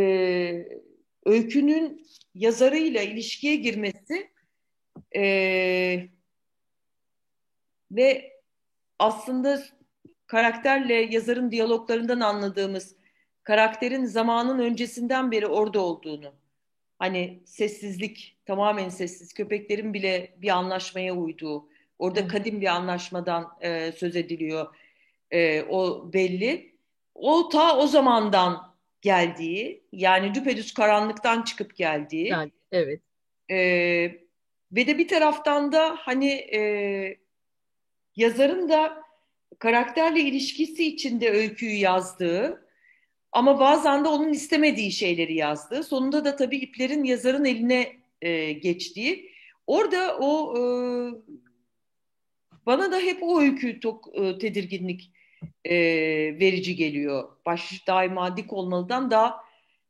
[1.25, 4.29] öykünün yazarıyla ilişkiye girmesi
[5.15, 6.09] ee,
[7.91, 8.31] ve
[8.99, 9.63] aslında
[10.27, 12.95] karakterle yazarın diyaloglarından anladığımız
[13.43, 16.33] karakterin zamanın öncesinden beri orada olduğunu.
[16.99, 19.33] Hani sessizlik, tamamen sessiz.
[19.33, 21.69] Köpeklerin bile bir anlaşmaya uyduğu.
[21.99, 22.31] Orada evet.
[22.31, 24.75] kadim bir anlaşmadan e, söz ediliyor.
[25.31, 26.75] E, o belli.
[27.15, 32.27] O ta o zamandan geldiği, yani düpedüz karanlıktan çıkıp geldiği.
[32.27, 33.01] Yani, evet.
[33.51, 34.24] E,
[34.75, 36.59] ve de bir taraftan da hani e,
[38.15, 39.03] yazarın da
[39.59, 42.65] karakterle ilişkisi içinde öyküyü yazdığı
[43.31, 45.83] ama bazen de onun istemediği şeyleri yazdığı.
[45.83, 49.31] Sonunda da tabii iplerin yazarın eline e, geçtiği.
[49.67, 50.61] Orada o e,
[52.65, 55.11] bana da hep o öykü çok e, tedirginlik
[55.65, 55.75] e,
[56.39, 57.29] verici geliyor.
[57.45, 59.43] Baş daima dik olmalıdan daha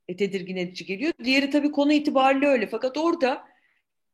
[0.08, 1.14] e, tedirgin edici geliyor.
[1.24, 2.68] Diğeri tabii konu itibariyle öyle.
[2.68, 3.55] Fakat orada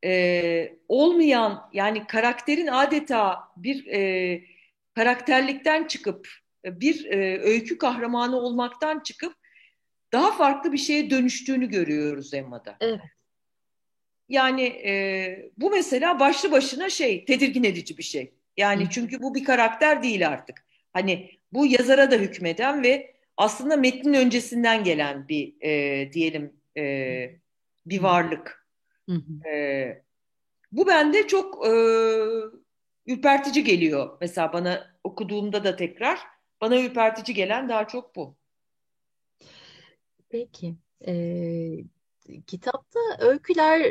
[0.05, 4.41] e, olmayan yani karakterin adeta bir e,
[4.95, 6.27] karakterlikten çıkıp
[6.65, 9.33] bir e, öykü kahramanı olmaktan çıkıp
[10.13, 12.77] daha farklı bir şeye dönüştüğünü görüyoruz Emma'da.
[12.81, 13.01] Evet.
[14.29, 18.33] Yani e, bu mesela başlı başına şey tedirgin edici bir şey.
[18.57, 20.65] Yani çünkü bu bir karakter değil artık.
[20.93, 26.83] Hani bu yazara da hükmeden ve aslında metnin öncesinden gelen bir e, diyelim e,
[27.85, 28.60] bir varlık.
[29.45, 30.03] E,
[30.71, 31.71] bu bende çok e,
[33.05, 34.17] ürpertici geliyor.
[34.21, 36.19] Mesela bana okuduğumda da tekrar
[36.61, 38.35] bana ürpertici gelen daha çok bu.
[40.29, 40.75] Peki.
[41.07, 41.77] Ee,
[42.47, 43.81] kitapta öyküler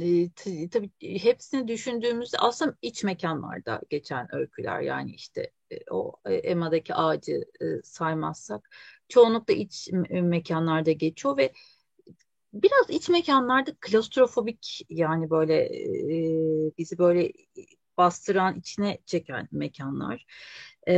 [0.00, 6.94] e, tabii hepsini düşündüğümüzde aslında iç mekanlarda geçen öyküler yani işte e, o e, Emma'daki
[6.94, 8.70] ağacı e, saymazsak
[9.08, 11.52] çoğunlukla iç mekanlarda geçiyor ve
[12.52, 16.18] biraz iç mekanlarda klostrofobik yani böyle e,
[16.78, 17.32] bizi böyle
[17.96, 20.26] bastıran içine çeken mekanlar.
[20.88, 20.94] E,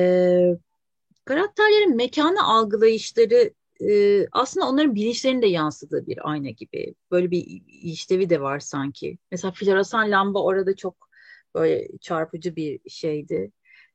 [1.25, 6.95] karakterlerin mekanı algılayışları e, aslında onların bilinçlerini de yansıdığı bir ayna gibi.
[7.11, 9.19] Böyle bir işlevi de var sanki.
[9.31, 11.09] Mesela floresan lamba orada çok
[11.55, 13.53] böyle çarpıcı bir şeydi.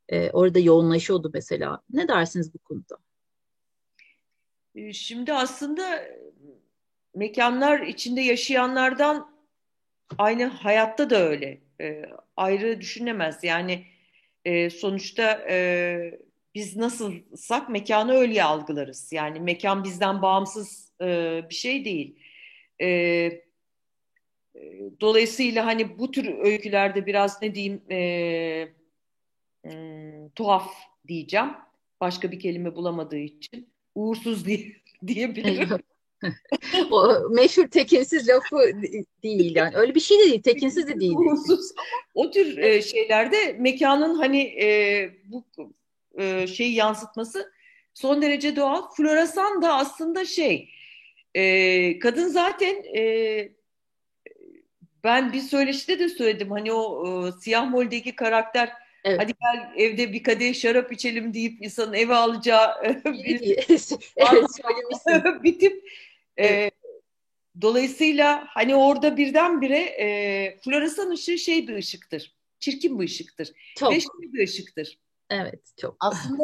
[0.09, 1.81] E, orada yoğunlaşıyordu mesela.
[1.89, 2.97] Ne dersiniz bu konuda?
[4.93, 6.03] Şimdi aslında
[7.15, 9.33] mekanlar içinde yaşayanlardan
[10.17, 11.61] aynı hayatta da öyle.
[11.81, 12.05] E,
[12.37, 13.43] ayrı düşünemez.
[13.43, 13.85] Yani
[14.45, 16.19] e, sonuçta e,
[16.55, 19.11] biz nasılsak mekanı öyle algılarız.
[19.11, 22.19] Yani mekan bizden bağımsız e, bir şey değil.
[22.81, 23.41] E, e,
[25.01, 27.97] dolayısıyla hani bu tür öykülerde biraz ne diyeyim e,
[29.65, 29.71] e,
[30.35, 30.73] tuhaf
[31.07, 31.51] diyeceğim.
[32.01, 34.75] Başka bir kelime bulamadığı için uğursuz diye,
[35.07, 35.79] diyebilirim.
[36.91, 38.57] o meşhur tekinsiz lafı
[39.23, 39.75] değil yani.
[39.75, 40.41] Öyle bir şey de değil.
[40.41, 41.15] Tekinsiz de değil.
[41.15, 41.71] Uğursuz.
[42.13, 45.43] O tür e, şeylerde mekanın hani e, bu
[46.17, 47.51] e, şeyi yansıtması
[47.93, 48.91] son derece doğal.
[48.97, 50.69] Floresan da aslında şey
[51.35, 53.49] e, kadın zaten e,
[55.03, 59.19] ben bir söyleşide de söyledim hani o e, siyah moldeki karakter evet.
[59.21, 63.57] hadi gel evde bir kadeh şarap içelim deyip insanın eve alacağı bir,
[64.17, 64.47] evet,
[65.43, 65.83] bir tip.
[66.39, 66.71] E,
[67.61, 72.35] dolayısıyla hani orada birdenbire e, floresan ışığı şey bir ışıktır.
[72.59, 73.51] Çirkin bir ışıktır.
[73.77, 73.93] Çok.
[73.93, 74.99] Ve şey bir ışıktır.
[75.29, 75.97] Evet çok.
[75.99, 76.43] Aslında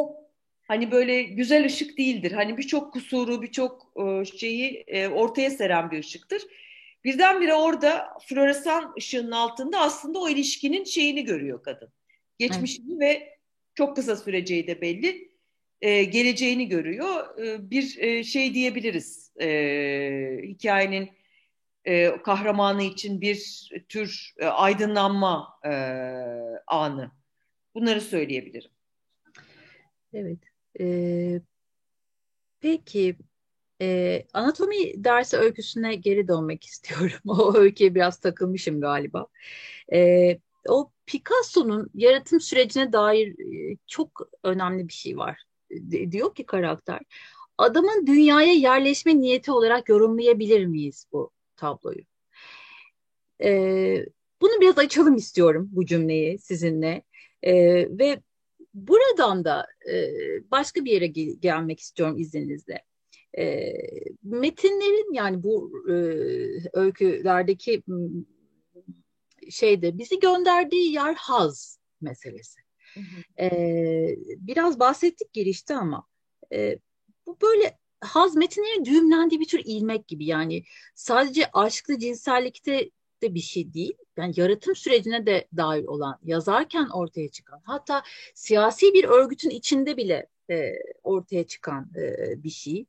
[0.67, 2.31] hani böyle güzel ışık değildir.
[2.31, 6.41] Hani birçok kusuru, birçok e, şeyi e, ortaya seren bir ışıktır.
[7.03, 11.89] Birdenbire orada floresan ışığının altında aslında o ilişkinin şeyini görüyor kadın.
[12.37, 13.21] Geçmişini evet.
[13.21, 13.37] ve
[13.75, 15.28] çok kısa süreceği de belli.
[15.81, 17.39] E, geleceğini görüyor.
[17.39, 19.31] E, bir e, şey diyebiliriz.
[19.41, 21.09] E, hikayenin
[21.85, 25.71] e, kahramanı için bir tür e, aydınlanma e,
[26.67, 27.11] anı.
[27.75, 28.71] Bunları söyleyebilirim.
[30.13, 30.39] Evet.
[30.79, 31.41] Ee,
[32.61, 33.15] peki
[33.81, 37.19] e, anatomi dersi öyküsüne geri dönmek istiyorum.
[37.27, 39.27] O öyküye biraz takılmışım galiba.
[39.93, 45.48] E, o Picasso'nun yaratım sürecine dair e, çok önemli bir şey var.
[46.11, 46.99] Diyor ki karakter,
[47.57, 52.01] adamın dünyaya yerleşme niyeti olarak yorumlayabilir miyiz bu tabloyu?
[53.43, 54.05] E,
[54.41, 57.03] bunu biraz açalım istiyorum bu cümleyi sizinle.
[57.43, 57.53] E,
[57.99, 58.21] ve
[58.73, 60.11] buradan da e,
[60.51, 62.83] başka bir yere gel gelmek istiyorum izninizle.
[63.37, 63.73] E,
[64.23, 65.93] metinlerin yani bu e,
[66.73, 67.83] öykülerdeki
[69.49, 72.59] şeyde bizi gönderdiği yer haz meselesi.
[72.93, 73.01] Hı
[74.39, 76.07] biraz bahsettik girişte ama
[76.53, 76.79] e,
[77.27, 80.63] bu böyle haz metinlerin düğümlendiği bir tür ilmek gibi yani
[80.95, 82.89] sadece aşklı cinsellikte
[83.21, 83.93] de bir şey değil.
[84.17, 88.03] Yani yaratım sürecine de dahil olan, yazarken ortaya çıkan, hatta
[88.35, 90.73] siyasi bir örgütün içinde bile e,
[91.03, 92.85] ortaya çıkan e, bir şey.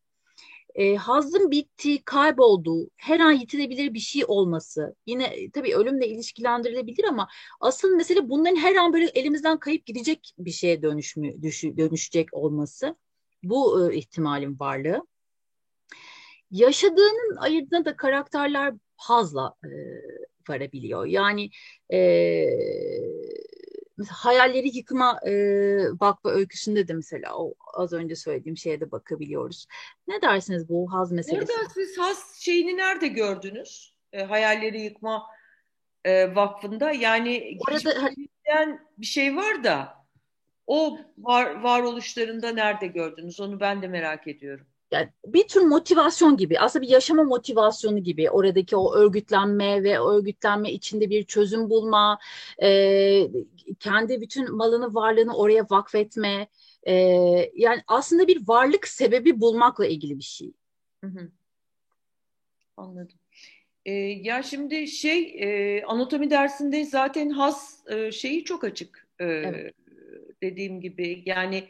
[0.75, 7.05] E, hazın bittiği, kaybolduğu, her an yitirebilir bir şey olması, yine e, tabii ölümle ilişkilendirilebilir
[7.05, 7.29] ama
[7.61, 11.43] asıl mesele bunların her an böyle elimizden kayıp gidecek bir şeye dönüşmü,
[11.77, 12.97] dönüşecek olması.
[13.43, 15.07] Bu e, ihtimalin varlığı.
[16.51, 19.71] Yaşadığının ayırdığında da karakterler fazla e,
[20.49, 21.07] varabiliyor.
[21.07, 21.51] Yani
[21.93, 21.99] e,
[24.09, 25.33] hayalleri yıkma e,
[26.01, 29.67] vakfı öyküsünde de mesela o az önce söylediğim şeye de bakabiliyoruz.
[30.09, 31.53] Ne dersiniz bu haz meselesi?
[31.53, 33.95] Orada siz haz şeyini nerede gördünüz?
[34.13, 35.27] E, hayalleri yıkma
[36.05, 38.11] e, vakfında yani Orada
[38.99, 40.01] bir şey var da
[40.67, 43.41] o var, varoluşlarında nerede gördünüz?
[43.41, 48.31] Onu ben de merak ediyorum yani bir tür motivasyon gibi aslında bir yaşama motivasyonu gibi
[48.31, 52.19] oradaki o örgütlenme ve örgütlenme içinde bir çözüm bulma
[52.63, 53.31] e,
[53.81, 56.49] kendi bütün malını varlığını oraya vakfetme
[56.83, 56.95] e,
[57.55, 60.53] yani aslında bir varlık sebebi bulmakla ilgili bir şey
[61.05, 61.31] Hı hı.
[62.77, 63.19] Anladım.
[63.85, 69.75] E, ya şimdi şey e, anatomi dersinde zaten has e, şeyi çok açık e, evet.
[70.43, 71.69] dediğim gibi yani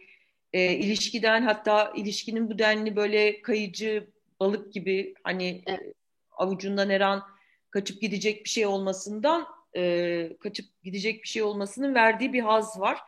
[0.53, 4.07] e, ilişkiden hatta ilişkinin bu denli böyle kayıcı
[4.41, 5.95] balık gibi hani evet.
[6.33, 7.23] avucundan her an
[7.71, 12.99] kaçıp gidecek bir şey olmasından e, kaçıp gidecek bir şey olmasının verdiği bir haz var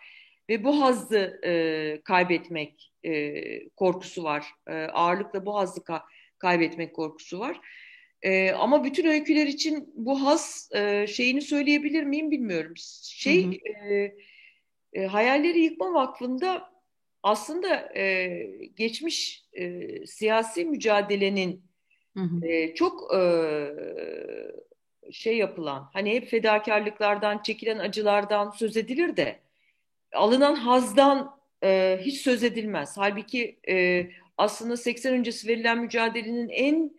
[0.49, 6.03] ve bu hazzı e, kaybetmek e, korkusu var e, ağırlıkla bu hazzı ka-
[6.39, 7.61] kaybetmek korkusu var.
[8.23, 12.73] E, ama bütün öyküler için bu has e, şeyini söyleyebilir miyim bilmiyorum.
[13.03, 13.93] Şey hı hı.
[13.95, 14.15] E,
[14.93, 16.72] e, Hayalleri Yıkma Vakfı'nda
[17.23, 18.37] aslında e,
[18.77, 21.63] geçmiş e, siyasi mücadelenin
[22.17, 22.47] hı hı.
[22.47, 23.21] E, çok e,
[25.13, 29.39] şey yapılan hani hep fedakarlıklardan çekilen acılardan söz edilir de
[30.15, 32.95] alınan hazdan e, hiç söz edilmez.
[32.97, 34.07] Halbuki e,
[34.39, 36.93] aslında 80 öncesi verilen mücadelenin en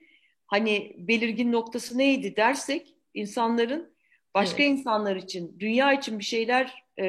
[0.47, 3.93] hani belirgin noktası neydi dersek insanların
[4.33, 4.71] başka evet.
[4.71, 7.05] insanlar için, dünya için bir şeyler e,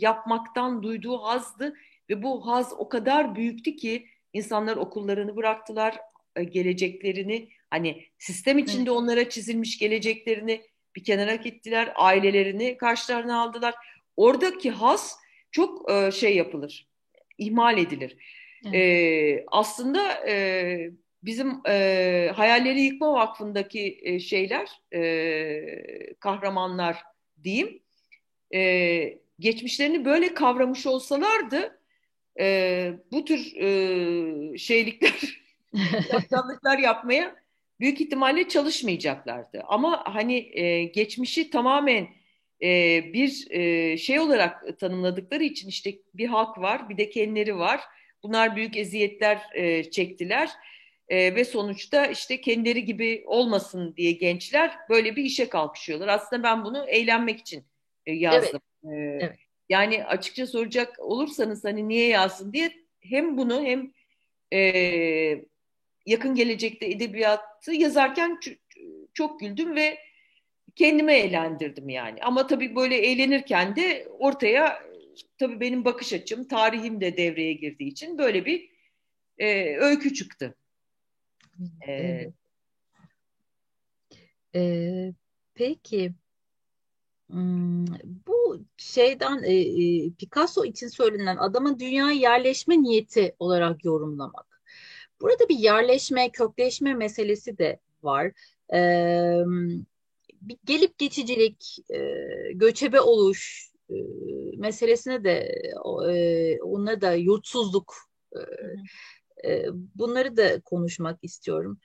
[0.00, 1.74] yapmaktan duyduğu hazdı
[2.10, 5.98] ve bu haz o kadar büyüktü ki insanlar okullarını bıraktılar,
[6.36, 10.62] e, geleceklerini hani sistem içinde onlara çizilmiş geleceklerini
[10.96, 13.74] bir kenara gittiler, ailelerini karşılarına aldılar.
[14.16, 15.16] Oradaki haz
[15.50, 16.88] çok e, şey yapılır,
[17.38, 18.16] ihmal edilir.
[18.66, 18.74] Evet.
[18.74, 20.90] E, aslında e,
[21.22, 27.02] bizim e, Hayalleri Yıkma Vakfı'ndaki e, şeyler, e, kahramanlar
[27.44, 27.82] diyeyim,
[28.54, 31.79] e, geçmişlerini böyle kavramış olsalardı
[32.40, 35.42] e, bu tür e, şeylikler,
[36.12, 37.36] yaptanlıklar yapmaya
[37.80, 39.62] büyük ihtimalle çalışmayacaklardı.
[39.68, 42.08] Ama hani e, geçmişi tamamen
[42.62, 47.80] e, bir e, şey olarak tanımladıkları için işte bir hak var, bir de kendileri var.
[48.22, 50.50] Bunlar büyük eziyetler e, çektiler
[51.08, 56.08] e, ve sonuçta işte kendileri gibi olmasın diye gençler böyle bir işe kalkışıyorlar.
[56.08, 57.64] Aslında ben bunu eğlenmek için
[58.06, 58.60] e, yazdım.
[58.84, 59.22] Evet.
[59.22, 59.49] E, evet.
[59.70, 63.92] Yani açıkça soracak olursanız hani niye yazsın diye hem bunu hem
[64.52, 65.44] e,
[66.06, 68.40] yakın gelecekte edebiyatı yazarken
[69.14, 69.98] çok güldüm ve
[70.76, 72.22] kendime eğlendirdim yani.
[72.22, 74.82] Ama tabii böyle eğlenirken de ortaya
[75.38, 78.70] tabii benim bakış açım, tarihim de devreye girdiği için böyle bir
[79.38, 80.54] e, öykü çıktı.
[81.80, 82.32] Evet.
[84.54, 85.12] Ee,
[85.54, 86.12] peki
[88.26, 94.62] bu şeyden e, e, Picasso için söylenen adamın dünyaya yerleşme niyeti olarak yorumlamak.
[95.20, 98.32] Burada bir yerleşme, kökleşme meselesi de var.
[100.42, 101.98] Bir gelip geçicilik, e,
[102.54, 103.70] göçebe oluş
[104.56, 105.62] meselesine de
[106.62, 107.94] ona da yurtsuzluk
[109.94, 111.80] bunları da konuşmak istiyorum.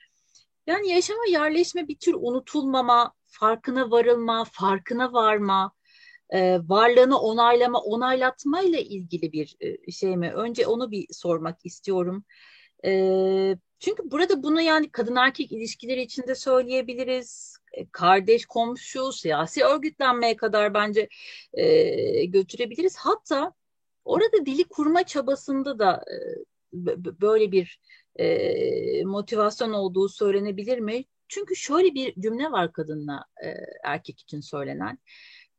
[0.67, 5.71] Yani yaşama yerleşme bir tür unutulmama, farkına varılma, farkına varma,
[6.29, 10.31] e, varlığını onaylama, onaylatma ile ilgili bir e, şey mi?
[10.33, 12.23] Önce onu bir sormak istiyorum.
[12.85, 12.91] E,
[13.79, 17.57] çünkü burada bunu yani kadın erkek ilişkileri içinde söyleyebiliriz.
[17.73, 21.09] E, kardeş, komşu, siyasi örgütlenmeye kadar bence
[21.53, 22.97] e, götürebiliriz.
[22.97, 23.53] Hatta
[24.05, 26.17] orada dili kurma çabasında da e,
[27.21, 27.79] böyle bir
[28.19, 31.05] e, motivasyon olduğu söylenebilir mi?
[31.27, 34.97] Çünkü şöyle bir cümle var kadınla e, erkek için söylenen.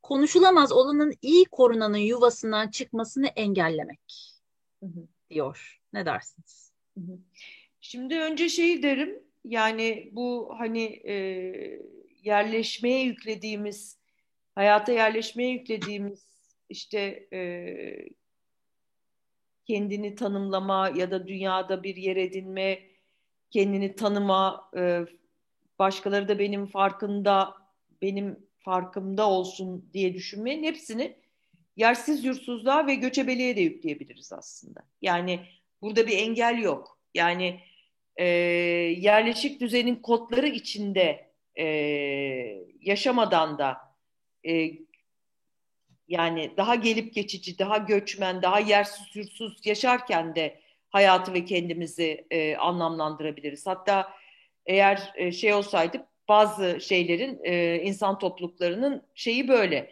[0.03, 4.33] Konuşulamaz olanın iyi korunanın yuvasından çıkmasını engellemek
[4.79, 5.07] hı hı.
[5.29, 5.81] diyor.
[5.93, 6.71] Ne dersiniz?
[6.97, 7.19] Hı hı.
[7.81, 11.13] Şimdi önce şey derim yani bu hani e,
[12.23, 13.97] yerleşmeye yüklediğimiz
[14.55, 16.27] hayata yerleşmeye yüklediğimiz
[16.69, 17.39] işte e,
[19.67, 22.79] kendini tanımlama ya da dünyada bir yer edinme,
[23.51, 25.05] kendini tanıma, e,
[25.79, 27.53] başkaları da benim farkında,
[28.01, 31.15] benim farkımda olsun diye düşünmenin hepsini
[31.75, 34.79] yersiz yursuzluğa ve göçebeliğe de yükleyebiliriz aslında.
[35.01, 35.39] Yani
[35.81, 36.99] burada bir engel yok.
[37.13, 37.59] Yani
[38.15, 38.25] e,
[38.97, 41.27] yerleşik düzenin kodları içinde
[41.59, 41.65] e,
[42.81, 43.77] yaşamadan da
[44.43, 44.71] e,
[46.07, 52.55] yani daha gelip geçici, daha göçmen, daha yersiz yursuz yaşarken de hayatı ve kendimizi e,
[52.55, 53.67] anlamlandırabiliriz.
[53.67, 54.09] Hatta
[54.65, 59.91] eğer e, şey olsaydı bazı şeylerin e, insan topluluklarının şeyi böyle.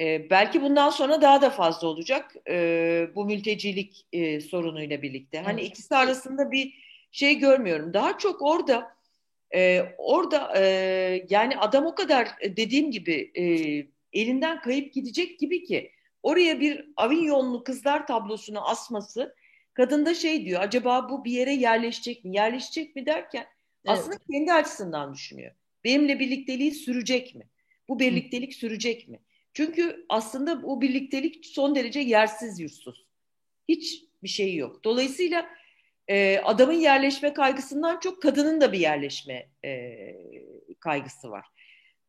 [0.00, 5.40] E, belki bundan sonra daha da fazla olacak e, bu mültecilik e, sorunuyla birlikte.
[5.40, 5.70] Hani evet.
[5.70, 6.74] ikisi arasında bir
[7.12, 7.94] şey görmüyorum.
[7.94, 8.96] Daha çok orada
[9.54, 10.62] e, orada e,
[11.30, 13.44] yani adam o kadar dediğim gibi e,
[14.12, 15.92] elinden kayıp gidecek gibi ki
[16.22, 19.34] oraya bir Avignonlu kızlar tablosunu asması
[19.78, 22.34] Kadın da şey diyor acaba bu bir yere yerleşecek mi?
[22.34, 23.98] Yerleşecek mi derken evet.
[23.98, 25.54] aslında kendi açısından düşünüyor.
[25.84, 27.48] Benimle birlikteliği sürecek mi?
[27.88, 28.58] Bu birliktelik Hı.
[28.58, 29.20] sürecek mi?
[29.52, 33.06] Çünkü aslında bu birliktelik son derece yersiz yursuz.
[33.68, 34.84] Hiç bir şey yok.
[34.84, 35.50] Dolayısıyla
[36.08, 39.98] e, adamın yerleşme kaygısından çok kadının da bir yerleşme e,
[40.80, 41.46] kaygısı var.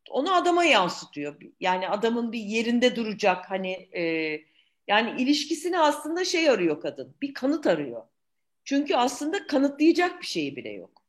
[0.09, 1.35] Onu adama yansıtıyor.
[1.59, 4.03] Yani adamın bir yerinde duracak hani e,
[4.87, 7.15] yani ilişkisini aslında şey arıyor kadın.
[7.21, 8.01] Bir kanıt arıyor.
[8.63, 11.01] Çünkü aslında kanıtlayacak bir şeyi bile yok.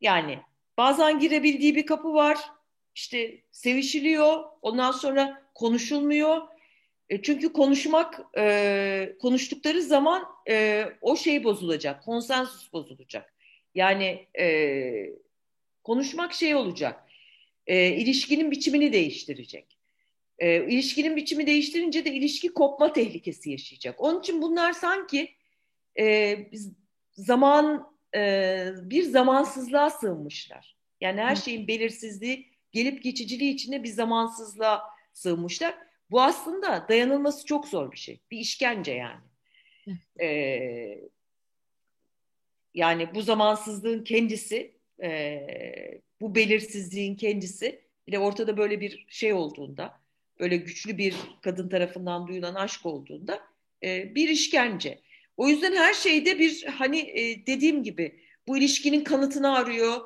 [0.00, 0.38] Yani
[0.76, 2.38] bazen girebildiği bir kapı var.
[2.94, 4.44] İşte sevişiliyor.
[4.62, 6.42] Ondan sonra konuşulmuyor.
[7.10, 13.34] E, çünkü konuşmak, e, konuştukları zaman e, o şey bozulacak, konsensus bozulacak.
[13.74, 14.46] Yani e,
[15.84, 17.05] konuşmak şey olacak,
[17.66, 19.78] e, ilişkinin biçimini değiştirecek.
[20.38, 24.00] E, ilişkinin biçimi değiştirince de ilişki kopma tehlikesi yaşayacak.
[24.00, 25.34] Onun için bunlar sanki
[25.98, 26.36] e,
[27.12, 30.76] zaman e, bir zamansızlığa sığınmışlar.
[31.00, 35.74] Yani her şeyin belirsizliği, gelip geçiciliği içinde bir zamansızlığa sığınmışlar.
[36.10, 38.20] Bu aslında dayanılması çok zor bir şey.
[38.30, 39.20] Bir işkence yani.
[40.20, 41.00] Ee,
[42.74, 50.00] yani bu zamansızlığın kendisi, e, bu belirsizliğin kendisi, bir de ortada böyle bir şey olduğunda,
[50.40, 53.40] böyle güçlü bir kadın tarafından duyulan aşk olduğunda
[53.82, 54.98] e, bir işkence.
[55.36, 60.00] O yüzden her şeyde bir hani e, dediğim gibi bu ilişkinin kanıtını arıyor,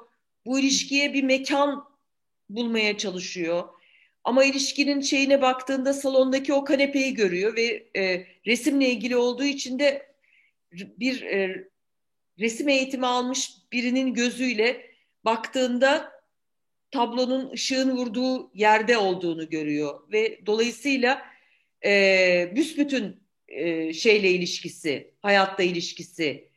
[0.46, 1.84] bu ilişkiye bir mekan
[2.50, 3.68] bulmaya çalışıyor
[4.24, 10.10] ama ilişkinin şeyine baktığında salondaki o kanepeyi görüyor ve e, resimle ilgili olduğu için de
[10.72, 11.68] bir e,
[12.40, 14.90] resim eğitimi almış birinin gözüyle
[15.24, 16.12] baktığında
[16.90, 21.22] tablonun ışığın vurduğu yerde olduğunu görüyor ve dolayısıyla
[21.84, 26.48] e, büsbütün e, şeyle ilişkisi, hayatta ilişkisi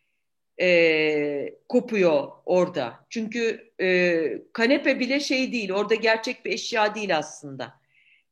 [0.61, 3.05] e, kopuyor orada.
[3.09, 4.23] Çünkü e,
[4.53, 7.73] kanepe bile şey değil, orada gerçek bir eşya değil aslında.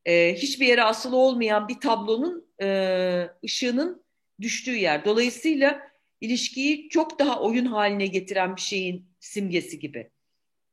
[0.05, 4.03] E, hiçbir yere asılı olmayan bir tablonun e, ışığının
[4.41, 5.05] düştüğü yer.
[5.05, 5.90] Dolayısıyla
[6.21, 10.11] ilişkiyi çok daha oyun haline getiren bir şeyin simgesi gibi.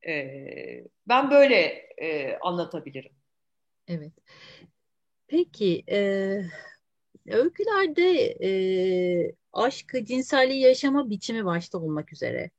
[0.06, 1.56] E, ben böyle
[2.02, 3.12] e, anlatabilirim.
[3.88, 4.12] Evet.
[5.26, 5.98] Peki, e,
[7.26, 8.50] öykülerde e,
[9.52, 12.50] aşkı, cinselliği yaşama biçimi başta olmak üzere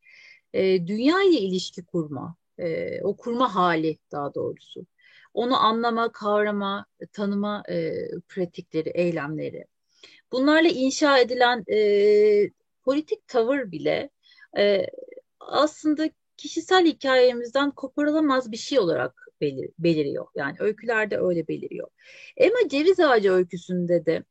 [0.53, 4.85] e, dünya ile ilişki kurma, e, o kurma hali daha doğrusu,
[5.33, 7.93] onu anlama, kavrama, tanıma e,
[8.27, 9.65] pratikleri, eylemleri.
[10.31, 11.77] Bunlarla inşa edilen e,
[12.85, 14.09] politik tavır bile
[14.57, 14.85] e,
[15.39, 20.27] aslında kişisel hikayemizden koparılamaz bir şey olarak belir, beliriyor.
[20.35, 21.87] Yani öykülerde öyle beliriyor.
[22.37, 24.23] Emma Ceviz Ağacı öyküsünde de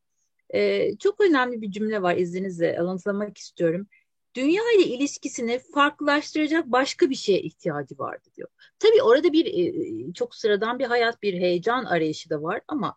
[0.51, 3.86] e, çok önemli bir cümle var izninizle alıntılamak istiyorum.
[4.34, 8.49] Dünya ile ilişkisini farklılaştıracak başka bir şeye ihtiyacı vardı diyor.
[8.78, 12.96] Tabii orada bir e, çok sıradan bir hayat, bir heyecan arayışı da var ama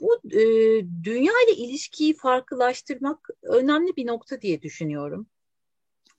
[0.00, 0.40] bu e,
[1.04, 5.26] dünya ile ilişkiyi farklılaştırmak önemli bir nokta diye düşünüyorum.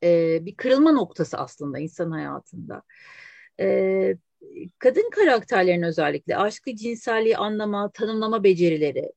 [0.03, 2.83] E, bir kırılma noktası aslında insan hayatında.
[3.59, 4.15] E,
[4.79, 9.11] kadın karakterlerin özellikle aşkı, cinselliği anlama, tanımlama becerileri,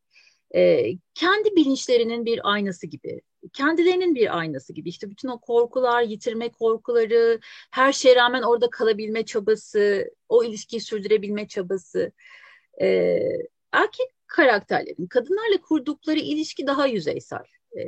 [0.55, 0.84] e,
[1.14, 3.20] kendi bilinçlerinin bir aynası gibi,
[3.53, 4.88] kendilerinin bir aynası gibi.
[4.88, 7.40] İşte bütün o korkular, yitirme korkuları,
[7.70, 12.12] her şeye rağmen orada kalabilme çabası, o ilişkiyi sürdürebilme çabası.
[12.82, 13.18] E,
[13.72, 17.45] erkek karakterlerin kadınlarla kurdukları ilişki daha yüzeysel
[17.76, 17.83] e,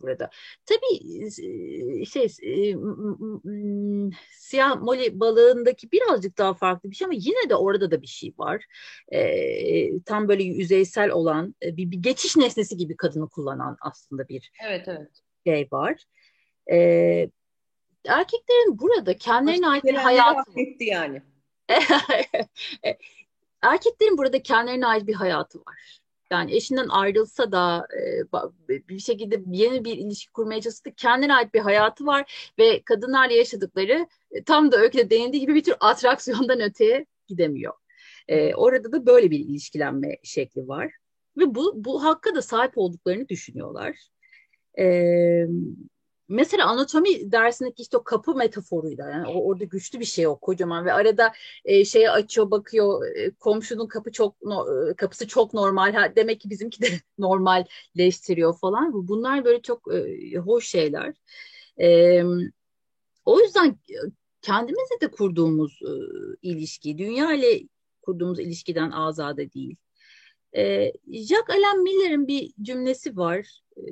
[0.00, 0.30] burada.
[0.66, 2.76] Tabii e, şey e,
[4.32, 8.34] siyah moli balığındaki birazcık daha farklı bir şey ama yine de orada da bir şey
[8.38, 8.64] var.
[9.12, 14.50] E, tam böyle yüzeysel olan e, bir, bir geçiş nesnesi gibi kadını kullanan aslında bir
[14.68, 15.22] evet, evet.
[15.46, 16.04] şey var.
[16.72, 16.76] E,
[18.08, 20.50] erkeklerin burada kendilerine ait bir hayatı
[20.80, 21.22] yani.
[23.62, 26.00] erkeklerin burada kendilerine ait bir hayatı var
[26.32, 27.86] yani eşinden ayrılsa da
[28.68, 33.34] e, bir şekilde yeni bir ilişki kurmaya çalışsa kendine ait bir hayatı var ve kadınlarla
[33.34, 37.74] yaşadıkları e, tam da öyküde denildiği gibi bir tür atraksiyondan öteye gidemiyor.
[38.28, 40.92] E, orada da böyle bir ilişkilenme şekli var
[41.38, 43.96] ve bu, bu hakka da sahip olduklarını düşünüyorlar.
[44.78, 44.84] E,
[46.30, 50.92] Mesela anatomi dersindeki işte o kapı metaforuyla yani orada güçlü bir şey o kocaman ve
[50.92, 51.32] arada
[51.64, 56.40] e, şeye açıyor bakıyor e, komşunun kapı çok no, e, kapısı çok normal ha, demek
[56.40, 56.86] ki bizimki de
[57.18, 59.08] normalleştiriyor falan.
[59.08, 61.14] Bunlar böyle çok e, hoş şeyler.
[61.80, 62.22] E,
[63.24, 63.96] o yüzden e,
[64.42, 65.92] kendimizle de kurduğumuz e,
[66.42, 67.68] ilişki dünya ile
[68.02, 69.76] kurduğumuz ilişkiden azade değil.
[70.56, 73.60] E, Jacques Alain Miller'in bir cümlesi var.
[73.76, 73.82] E,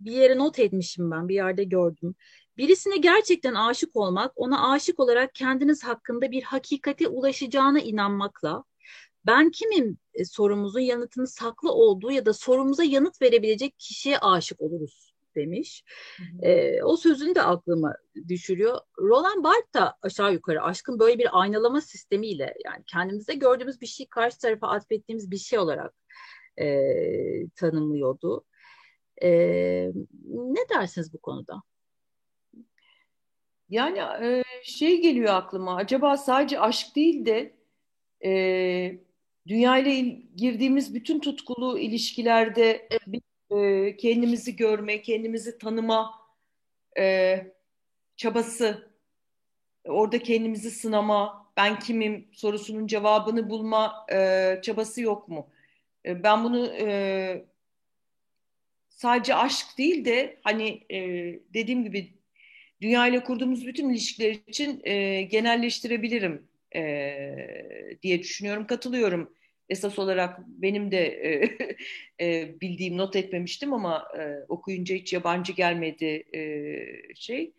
[0.00, 2.14] bir yere not etmişim ben, bir yerde gördüm.
[2.56, 8.64] Birisine gerçekten aşık olmak, ona aşık olarak kendiniz hakkında bir hakikate ulaşacağına inanmakla,
[9.26, 15.11] ben kimim e, sorumuzun yanıtının saklı olduğu ya da sorumuza yanıt verebilecek kişiye aşık oluruz
[15.36, 15.84] demiş.
[16.42, 17.94] E, o sözünü de aklıma
[18.28, 18.78] düşürüyor.
[18.98, 24.06] Roland Barthes da aşağı yukarı aşkın böyle bir aynalama sistemiyle yani kendimize gördüğümüz bir şey
[24.06, 25.94] karşı tarafa atfettiğimiz bir şey olarak
[26.60, 26.66] e,
[27.56, 28.44] tanımlıyordu.
[29.22, 29.28] E,
[30.28, 31.62] ne dersiniz bu konuda?
[33.68, 37.56] Yani e, şey geliyor aklıma acaba sadece aşk değil de
[38.24, 38.32] e,
[39.46, 40.00] dünya ile
[40.36, 42.88] girdiğimiz bütün tutkulu ilişkilerde
[43.58, 46.10] e, kendimizi görme, kendimizi tanıma
[46.98, 47.36] e,
[48.16, 48.92] çabası,
[49.84, 55.50] orada kendimizi sınama, ben kimim sorusunun cevabını bulma e, çabası yok mu?
[56.06, 57.44] E, ben bunu e,
[58.88, 60.98] sadece aşk değil de hani e,
[61.54, 62.14] dediğim gibi
[62.80, 68.66] dünya ile kurduğumuz bütün ilişkiler için e, genelleştirebilirim e, diye düşünüyorum.
[68.66, 69.34] Katılıyorum.
[69.68, 71.58] Esas olarak benim de e,
[72.20, 76.44] e, bildiğim not etmemiştim ama e, okuyunca hiç yabancı gelmedi e,
[77.14, 77.52] şey.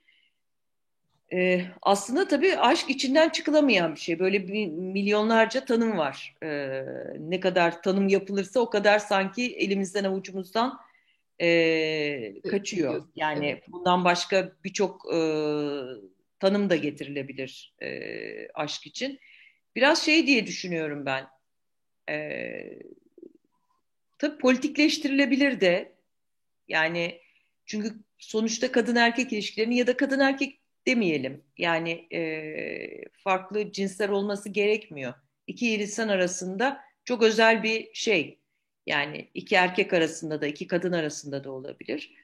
[1.34, 4.20] E, aslında tabii aşk içinden çıkılamayan bir şey.
[4.20, 6.36] Böyle bir milyonlarca tanım var.
[6.44, 6.82] E,
[7.20, 10.80] ne kadar tanım yapılırsa o kadar sanki elimizden avucumuzdan
[11.42, 13.04] e, kaçıyor.
[13.16, 15.20] Yani bundan başka birçok e,
[16.40, 17.90] tanım da getirilebilir e,
[18.54, 19.20] aşk için.
[19.76, 21.33] Biraz şey diye düşünüyorum ben.
[22.10, 22.80] E,
[24.20, 25.94] tabii politikleştirilebilir de.
[26.68, 27.22] Yani
[27.66, 31.44] çünkü sonuçta kadın erkek ilişkilerini ya da kadın erkek demeyelim.
[31.58, 35.14] Yani e, farklı cinsler olması gerekmiyor.
[35.48, 38.40] İki insan arasında çok özel bir şey.
[38.86, 42.24] Yani iki erkek arasında da iki kadın arasında da olabilir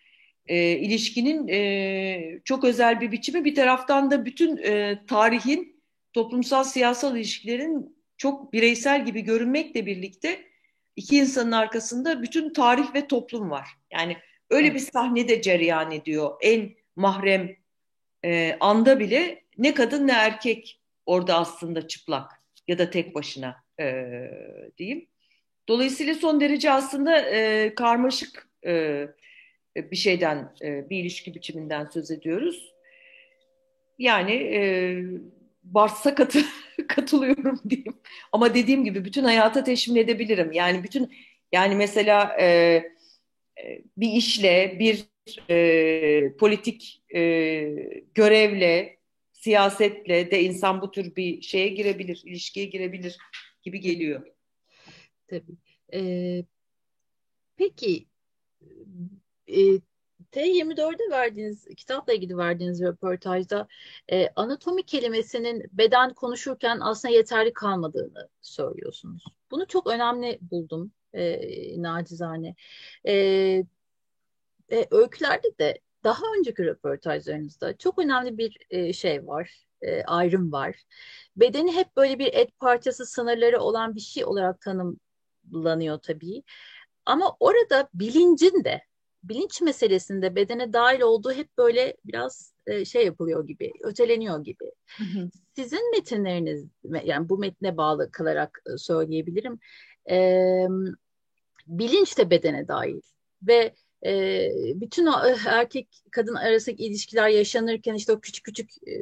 [0.50, 3.46] e, ilişkinin e, çok özel bir biçimi.
[3.46, 5.82] Bir taraftan da bütün e, tarihin
[6.14, 10.46] toplumsal siyasal ilişkilerin çok bireysel gibi görünmekle birlikte
[10.96, 13.68] iki insanın arkasında bütün tarih ve toplum var.
[13.92, 14.18] Yani
[14.50, 16.32] öyle bir sahnede cereyan ediyor.
[16.42, 17.56] En mahrem
[18.26, 22.32] e, anda bile ne kadın ne erkek orada aslında çıplak
[22.68, 24.16] ya da tek başına e,
[24.78, 25.08] diyeyim.
[25.68, 29.06] Dolayısıyla son derece aslında e, karmaşık e,
[29.76, 32.74] bir şeyden, e, bir ilişki biçiminden söz ediyoruz.
[34.00, 36.40] Yani e, katı,
[36.90, 37.94] katılıyorum diyeyim.
[38.32, 40.52] Ama dediğim gibi bütün hayata teşmil edebilirim.
[40.52, 41.14] Yani bütün
[41.52, 45.06] yani mesela e, e, bir işle, bir
[45.50, 47.20] e, politik e,
[48.16, 49.00] görevle,
[49.34, 53.18] siyasetle de insan bu tür bir şeye girebilir, ilişkiye girebilir
[53.64, 54.28] gibi geliyor.
[55.28, 55.58] Tabii.
[55.94, 56.44] Ee,
[57.58, 58.06] peki
[59.48, 59.62] e,
[60.32, 63.68] T24'de verdiğiniz, kitapla ilgili verdiğiniz röportajda
[64.12, 69.24] e, anatomi kelimesinin beden konuşurken aslında yeterli kalmadığını söylüyorsunuz.
[69.52, 71.42] Bunu çok önemli buldum e,
[71.82, 72.56] nacizane.
[73.08, 73.14] E,
[74.72, 80.76] e, öykülerde de daha önceki röportajlarınızda çok önemli bir e, şey var, e, ayrım var.
[81.36, 86.44] Bedeni hep böyle bir et parçası sınırları olan bir şey olarak tanımlanıyor tabii.
[87.06, 88.82] Ama orada bilincin de
[89.24, 94.72] bilinç meselesinde bedene dahil olduğu hep böyle biraz e, şey yapılıyor gibi, öteleniyor gibi.
[94.98, 95.30] Hı hı.
[95.56, 96.66] Sizin metinleriniz,
[97.04, 99.60] yani bu metne bağlı kalarak e, söyleyebilirim,
[100.10, 100.66] e,
[101.68, 103.02] bilinç de bedene dahil
[103.44, 103.74] ve
[104.06, 108.96] e, bütün o eh, erkek kadın arasındaki ilişkiler yaşanırken işte o küçük küçük e,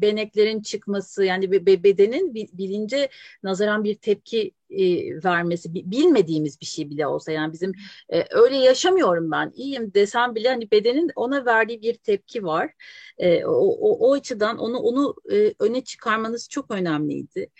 [0.00, 3.08] beneklerin çıkması yani be, bedenin bilince
[3.42, 4.84] nazaran bir tepki e,
[5.24, 7.72] vermesi bilmediğimiz bir şey bile olsa yani bizim
[8.08, 12.72] e, öyle yaşamıyorum ben iyiyim desem bile hani bedenin ona verdiği bir tepki var
[13.18, 17.50] e, o, o, o açıdan onu onu e, öne çıkarmanız çok önemliydi.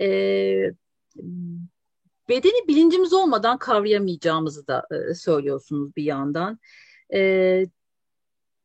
[0.00, 0.72] E,
[2.28, 6.58] bedeni bilincimiz olmadan kavrayamayacağımızı da e, söylüyorsunuz bir yandan.
[7.14, 7.20] E,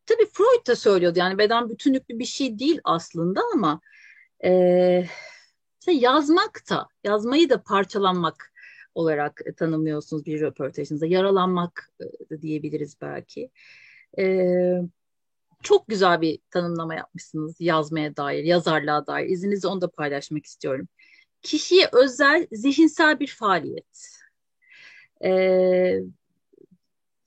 [0.06, 3.82] tabii Freud da söylüyordu yani beden bütünlüklü bir şey değil aslında ama
[4.44, 5.08] e,
[5.88, 8.54] yazmak da, yazmayı da parçalanmak
[8.96, 11.06] olarak tanımlıyorsunuz bir röportajınızda.
[11.06, 11.92] Yaralanmak
[12.32, 13.52] e, diyebiliriz belki.
[14.20, 14.48] E,
[15.64, 19.30] çok güzel bir tanımlama yapmışsınız yazmaya dair, yazarlığa dair.
[19.30, 20.88] İzninizle onu da paylaşmak istiyorum
[21.42, 24.20] kişiye özel zihinsel bir faaliyet.
[25.24, 25.32] E,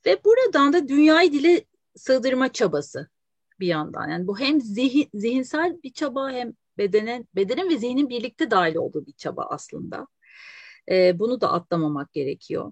[0.05, 3.09] ve buradan da dünyayı dile sığdırma çabası
[3.59, 4.09] bir yandan.
[4.09, 9.05] Yani bu hem zihin, zihinsel bir çaba hem bedenen, bedenin ve zihnin birlikte dahil olduğu
[9.05, 10.07] bir çaba aslında.
[10.89, 12.71] E, bunu da atlamamak gerekiyor.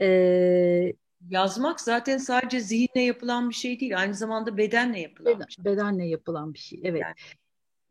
[0.00, 0.92] E,
[1.28, 3.98] yazmak zaten sadece zihinle yapılan bir şey değil.
[3.98, 5.64] Aynı zamanda bedenle yapılan Beden, bir şey.
[5.64, 6.80] Bedenle yapılan bir şey.
[6.84, 7.02] Evet.
[7.02, 7.14] Yani.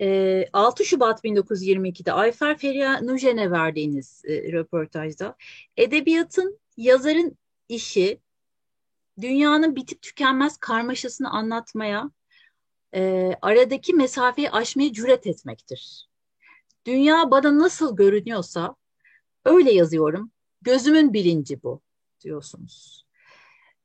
[0.01, 5.35] E, 6 Şubat 1922'de Ayfer Feriha Nujen'e verdiğiniz e, röportajda
[5.77, 7.37] edebiyatın yazarın
[7.69, 8.19] işi
[9.21, 12.11] dünyanın bitip tükenmez karmaşasını anlatmaya,
[12.95, 16.09] e, aradaki mesafeyi aşmaya cüret etmektir.
[16.85, 18.75] Dünya bana nasıl görünüyorsa
[19.45, 20.31] öyle yazıyorum.
[20.61, 21.81] Gözümün bilinci bu
[22.23, 23.05] diyorsunuz.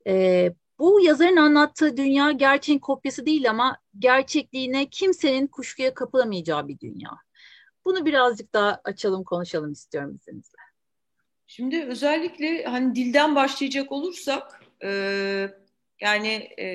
[0.07, 7.09] E, bu yazarın anlattığı dünya gerçeğin kopyası değil ama gerçekliğine kimsenin kuşkuya kapılamayacağı bir dünya.
[7.85, 10.57] Bunu birazcık daha açalım konuşalım istiyorum izninizle.
[11.47, 14.89] Şimdi özellikle hani dilden başlayacak olursak e,
[16.01, 16.67] yani e,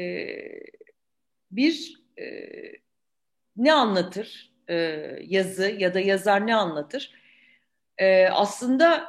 [1.51, 2.25] bir e,
[3.57, 4.75] ne anlatır e,
[5.23, 7.15] yazı ya da yazar ne anlatır?
[7.99, 9.07] E, aslında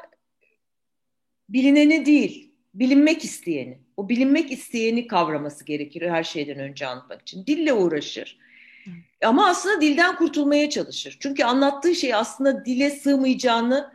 [1.50, 3.82] bilineni değil, bilinmek isteyeni.
[4.02, 7.46] O bilinmek isteyeni kavraması gerekir her şeyden önce anlatmak için.
[7.46, 8.38] Dille uğraşır.
[9.24, 11.18] Ama aslında dilden kurtulmaya çalışır.
[11.20, 13.94] Çünkü anlattığı şey aslında dile sığmayacağını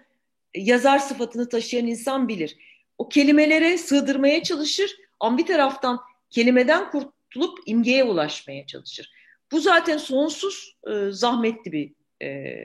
[0.54, 2.56] yazar sıfatını taşıyan insan bilir.
[2.98, 4.90] O kelimelere sığdırmaya çalışır
[5.20, 6.00] ama bir taraftan
[6.30, 9.10] kelimeden kurtulup imgeye ulaşmaya çalışır.
[9.52, 11.92] Bu zaten sonsuz e, zahmetli bir
[12.26, 12.56] e,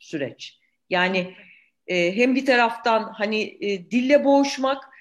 [0.00, 0.58] süreç.
[0.90, 1.34] Yani
[1.86, 4.93] e, hem bir taraftan hani e, dille boğuşmak,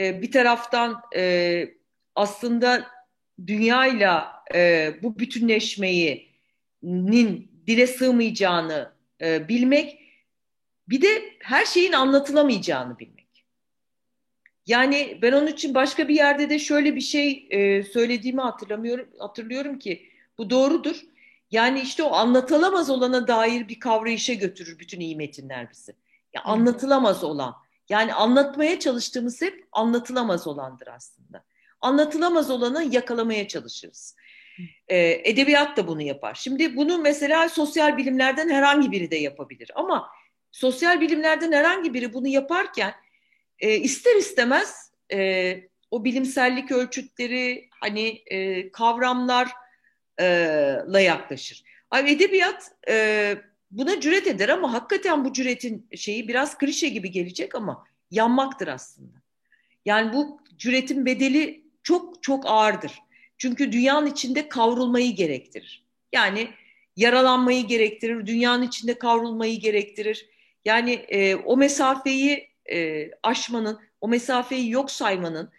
[0.00, 1.64] e, bir taraftan e,
[2.14, 2.86] aslında
[3.46, 6.30] dünyayla e, bu bütünleşmeyin
[7.66, 10.00] dile sığmayacağını e, bilmek,
[10.88, 13.20] bir de her şeyin anlatılamayacağını bilmek.
[14.66, 19.78] Yani ben onun için başka bir yerde de şöyle bir şey e, söylediğimi hatırlamıyorum, hatırlıyorum
[19.78, 20.96] ki bu doğrudur.
[21.50, 25.92] Yani işte o anlatılamaz olana dair bir kavrayışa götürür bütün iyi metinler bizi.
[26.32, 27.54] Ya anlatılamaz olan.
[27.90, 31.44] Yani anlatmaya çalıştığımız hep anlatılamaz olandır aslında.
[31.80, 34.16] Anlatılamaz olanı yakalamaya çalışırız.
[34.88, 36.34] Ee, edebiyat da bunu yapar.
[36.34, 39.70] Şimdi bunu mesela sosyal bilimlerden herhangi biri de yapabilir.
[39.74, 40.10] Ama
[40.52, 42.94] sosyal bilimlerden herhangi biri bunu yaparken
[43.58, 45.60] e, ister istemez e,
[45.90, 49.50] o bilimsellik ölçütleri hani e, kavramlarla
[51.00, 51.64] yaklaşır.
[51.90, 53.36] Abi edebiyat e,
[53.70, 59.22] buna cüret eder ama hakikaten bu cüretin şeyi biraz klişe gibi gelecek ama yanmaktır aslında.
[59.84, 62.92] Yani bu cüretin bedeli çok çok ağırdır.
[63.38, 65.84] Çünkü dünyanın içinde kavrulmayı gerektirir.
[66.12, 66.48] Yani
[66.96, 70.28] yaralanmayı gerektirir, dünyanın içinde kavrulmayı gerektirir.
[70.64, 75.50] Yani e, o mesafeyi e, aşmanın, o mesafeyi yok saymanın,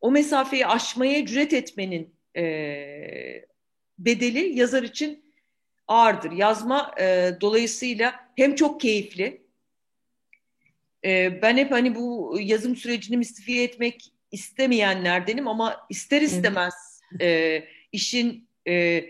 [0.00, 2.44] o mesafeyi aşmaya cüret etmenin e,
[3.98, 5.31] bedeli yazar için
[5.88, 6.32] ağırdır.
[6.32, 9.42] Yazma e, dolayısıyla hem çok keyifli.
[11.04, 18.48] E, ben hep hani bu yazım sürecini mistifiye etmek istemeyenlerdenim ama ister istemez e, işin
[18.68, 19.04] e,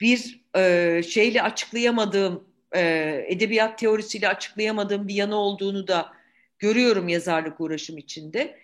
[0.00, 2.80] bir e, şeyle açıklayamadığım, e,
[3.28, 6.12] edebiyat teorisiyle açıklayamadığım bir yanı olduğunu da
[6.58, 8.58] görüyorum yazarlık uğraşım içinde.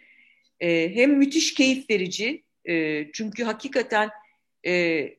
[0.60, 4.10] E, hem müthiş keyif verici, e, çünkü hakikaten
[4.66, 4.72] e,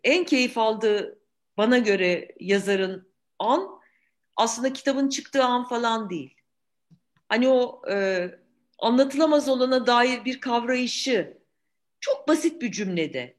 [0.03, 1.19] en keyif aldığı
[1.57, 3.07] bana göre yazarın
[3.39, 3.69] an
[4.35, 6.35] aslında kitabın çıktığı an falan değil.
[7.29, 8.29] Hani o e,
[8.79, 11.37] anlatılamaz olana dair bir kavrayışı
[11.99, 13.35] çok basit bir cümlede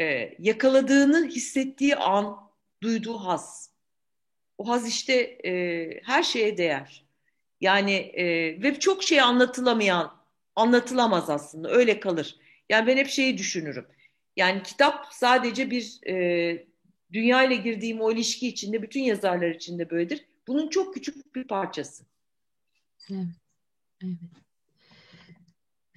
[0.00, 2.50] e, yakaladığını hissettiği an
[2.82, 3.70] duyduğu haz.
[4.58, 7.04] O haz işte e, her şeye değer.
[7.60, 8.24] Yani e,
[8.62, 10.16] ve çok şey anlatılamayan,
[10.56, 12.36] anlatılamaz aslında öyle kalır.
[12.68, 13.86] Yani ben hep şeyi düşünürüm.
[14.36, 16.66] Yani kitap sadece bir e,
[17.12, 20.26] dünya ile girdiğim o ilişki içinde bütün yazarlar içinde böyledir.
[20.48, 22.04] Bunun çok küçük bir parçası.
[23.10, 23.26] Evet.
[24.04, 24.18] Evet.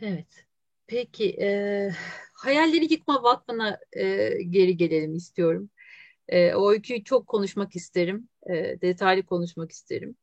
[0.02, 0.46] Evet.
[0.88, 1.90] Peki e,
[2.34, 5.70] Hayalleri Yıkma Vakfı'na e, geri gelelim istiyorum.
[6.28, 8.30] E, o öyküyü çok konuşmak isterim.
[8.50, 10.16] E, detaylı konuşmak isterim.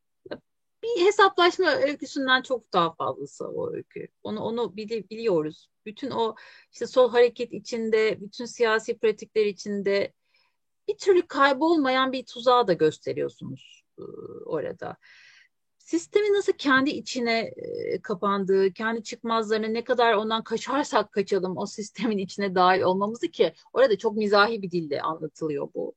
[0.83, 4.09] Bir hesaplaşma öyküsünden çok daha fazlası o öykü.
[4.23, 5.69] Onu onu bili, biliyoruz.
[5.87, 6.35] Bütün o
[6.73, 10.13] işte sol hareket içinde, bütün siyasi pratikler içinde
[10.89, 14.03] bir türlü kaybolmayan bir tuzağı da gösteriyorsunuz e,
[14.45, 14.97] orada.
[15.79, 22.19] Sistemi nasıl kendi içine e, kapandığı, kendi çıkmazlarına ne kadar ondan kaçarsak kaçalım o sistemin
[22.19, 25.95] içine dahil olmamızı ki orada çok mizahi bir dille anlatılıyor bu.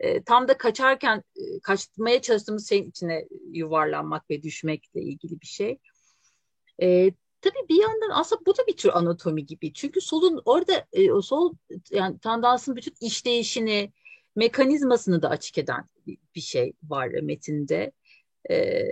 [0.00, 1.22] E, tam da kaçarken
[1.62, 5.78] kaçmaya çalıştığımız şeyin içine yuvarlanmak ve düşmekle ilgili bir şey.
[6.82, 9.72] E, tabii bir yandan aslında bu da bir tür anatomi gibi.
[9.72, 11.54] Çünkü solun orada e, o sol
[11.90, 13.92] yani tandansın bütün işleyişini,
[14.36, 15.84] mekanizmasını da açık eden
[16.34, 17.92] bir şey var metinde.
[18.50, 18.84] E,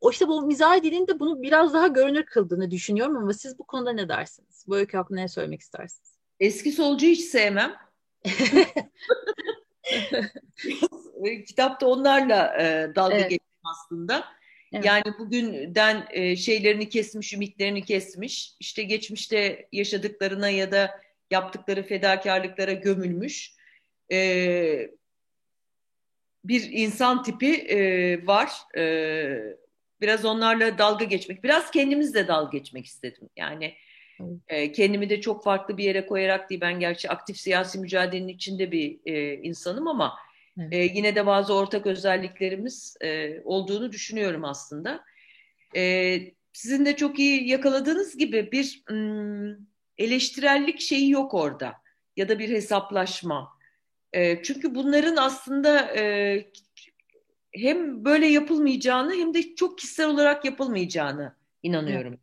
[0.00, 3.64] o işte bu mizah dilinin de bunu biraz daha görünür kıldığını düşünüyorum ama siz bu
[3.64, 4.64] konuda ne dersiniz?
[4.68, 6.18] Bu öykü hakkında ne söylemek istersiniz?
[6.40, 7.74] Eski solcu hiç sevmem.
[11.46, 13.30] Kitapta onlarla e, dalga evet.
[13.30, 14.24] geçtim aslında.
[14.72, 14.84] Evet.
[14.84, 18.56] Yani bugünden e, şeylerini kesmiş, ümitlerini kesmiş.
[18.60, 21.00] İşte geçmişte yaşadıklarına ya da
[21.30, 23.54] yaptıkları fedakarlıklara gömülmüş.
[24.12, 24.90] E,
[26.44, 28.50] bir insan tipi e, var.
[28.76, 29.56] E,
[30.00, 33.28] biraz onlarla dalga geçmek, biraz kendimizle dalga geçmek istedim.
[33.36, 33.74] Yani
[34.48, 36.60] e, kendimi de çok farklı bir yere koyarak değil.
[36.60, 40.14] Ben gerçi aktif siyasi mücadelenin içinde bir e, insanım ama
[40.58, 40.72] evet.
[40.72, 45.04] e, yine de bazı ortak özelliklerimiz e, olduğunu düşünüyorum aslında.
[45.76, 46.18] E,
[46.52, 49.56] sizin de çok iyi yakaladığınız gibi bir m,
[49.98, 51.74] eleştirellik şeyi yok orada
[52.16, 53.61] ya da bir hesaplaşma.
[54.12, 56.44] E, çünkü bunların aslında e,
[57.52, 62.12] hem böyle yapılmayacağını hem de çok kişisel olarak yapılmayacağını inanıyorum.
[62.12, 62.20] Evet.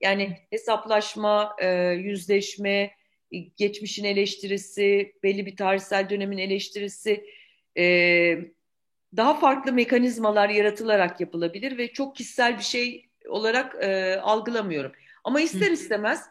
[0.00, 2.90] Yani hesaplaşma, e, yüzleşme,
[3.56, 7.26] geçmişin eleştirisi, belli bir tarihsel dönemin eleştirisi
[7.78, 7.84] e,
[9.16, 14.92] daha farklı mekanizmalar yaratılarak yapılabilir ve çok kişisel bir şey olarak e, algılamıyorum.
[15.24, 16.26] Ama ister istemez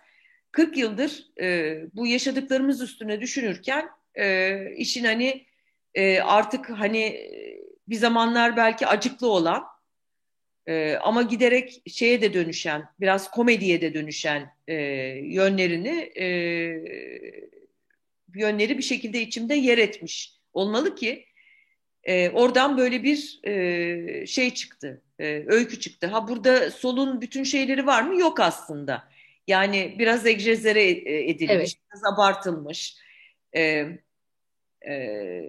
[0.52, 5.46] 40 yıldır e, bu yaşadıklarımız üstüne düşünürken e, işin hani
[5.96, 7.30] e, artık hani
[7.88, 9.64] bir zamanlar belki acıklı olan
[10.68, 14.76] e, ama giderek şeye de dönüşen, biraz komediye de dönüşen e,
[15.24, 16.26] yönlerini e,
[18.36, 21.26] yönleri bir şekilde içimde yer etmiş olmalı ki
[22.04, 26.08] e, oradan böyle bir e, şey çıktı, e, öykü çıktı.
[26.08, 28.20] Ha burada solun bütün şeyleri var mı?
[28.20, 29.12] Yok aslında.
[29.48, 30.90] Yani biraz egzezere
[31.30, 31.76] edilmiş, evet.
[31.94, 32.96] biraz abartılmış.
[33.56, 33.88] E,
[34.88, 35.44] e,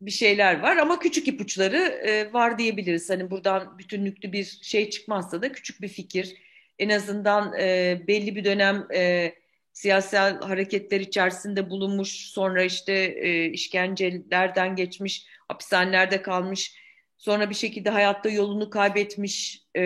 [0.00, 3.10] bir şeyler var ama küçük ipuçları e, var diyebiliriz.
[3.10, 6.36] Hani buradan bütünlüklü bir şey çıkmazsa da küçük bir fikir.
[6.78, 9.32] En azından e, belli bir dönem e,
[9.72, 16.76] siyasal hareketler içerisinde bulunmuş, sonra işte e, işkencelerden geçmiş, hapishanelerde kalmış,
[17.18, 19.82] sonra bir şekilde hayatta yolunu kaybetmiş, e,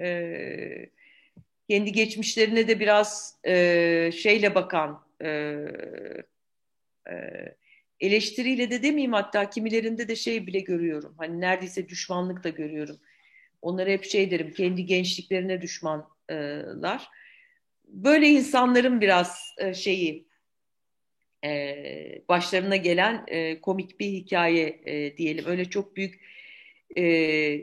[0.00, 0.90] e,
[1.70, 5.28] kendi geçmişlerine de biraz e, şeyle bakan, e,
[7.10, 7.14] e,
[8.00, 11.14] eleştiriyle de demeyeyim hatta kimilerinde de şey bile görüyorum.
[11.18, 12.96] Hani neredeyse düşmanlık da görüyorum.
[13.62, 17.08] Onlara hep şey derim kendi gençliklerine düşmanlar.
[17.88, 20.28] Böyle insanların biraz e, şeyi
[21.44, 24.82] e, başlarına gelen e, komik bir hikaye
[25.16, 25.44] diyelim.
[25.46, 26.26] Öyle çok büyük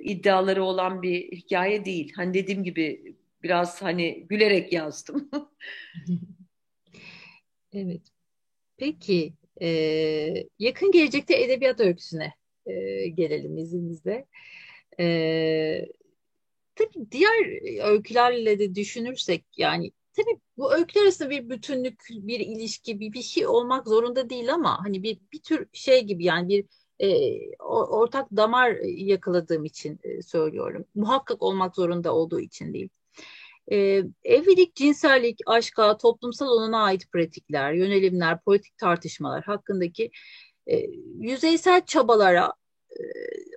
[0.04, 2.14] iddiaları olan bir hikaye değil.
[2.16, 5.30] Hani dediğim gibi biraz hani gülerek yazdım.
[7.74, 8.02] evet.
[8.78, 12.34] Peki ee, yakın gelecekte edebiyat öyküsüne
[12.66, 14.26] e, gelelim izninizle.
[15.00, 15.86] Ee,
[16.76, 17.62] tabii diğer
[17.92, 23.48] öykülerle de düşünürsek yani tabii bu öyküler arasında bir bütünlük, bir ilişki, bir, bir şey
[23.48, 26.66] olmak zorunda değil ama hani bir, bir tür şey gibi yani bir
[27.00, 30.86] e, ortak damar yakaladığım için e, söylüyorum.
[30.96, 32.90] Muhakkak olmak zorunda olduğu için değil.
[33.72, 40.12] E, evlilik, cinsellik, aşka, toplumsal olana ait pratikler, yönelimler, politik tartışmalar hakkındaki
[40.68, 40.86] e,
[41.20, 42.54] yüzeysel çabalara
[42.92, 43.02] e,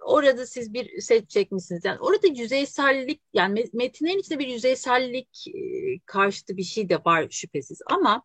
[0.05, 1.85] orada siz bir set çekmişsiniz.
[1.85, 7.81] Yani orada yüzeysellik yani metinlerin içinde bir yüzeysellik e, karşıtı bir şey de var şüphesiz
[7.87, 8.23] ama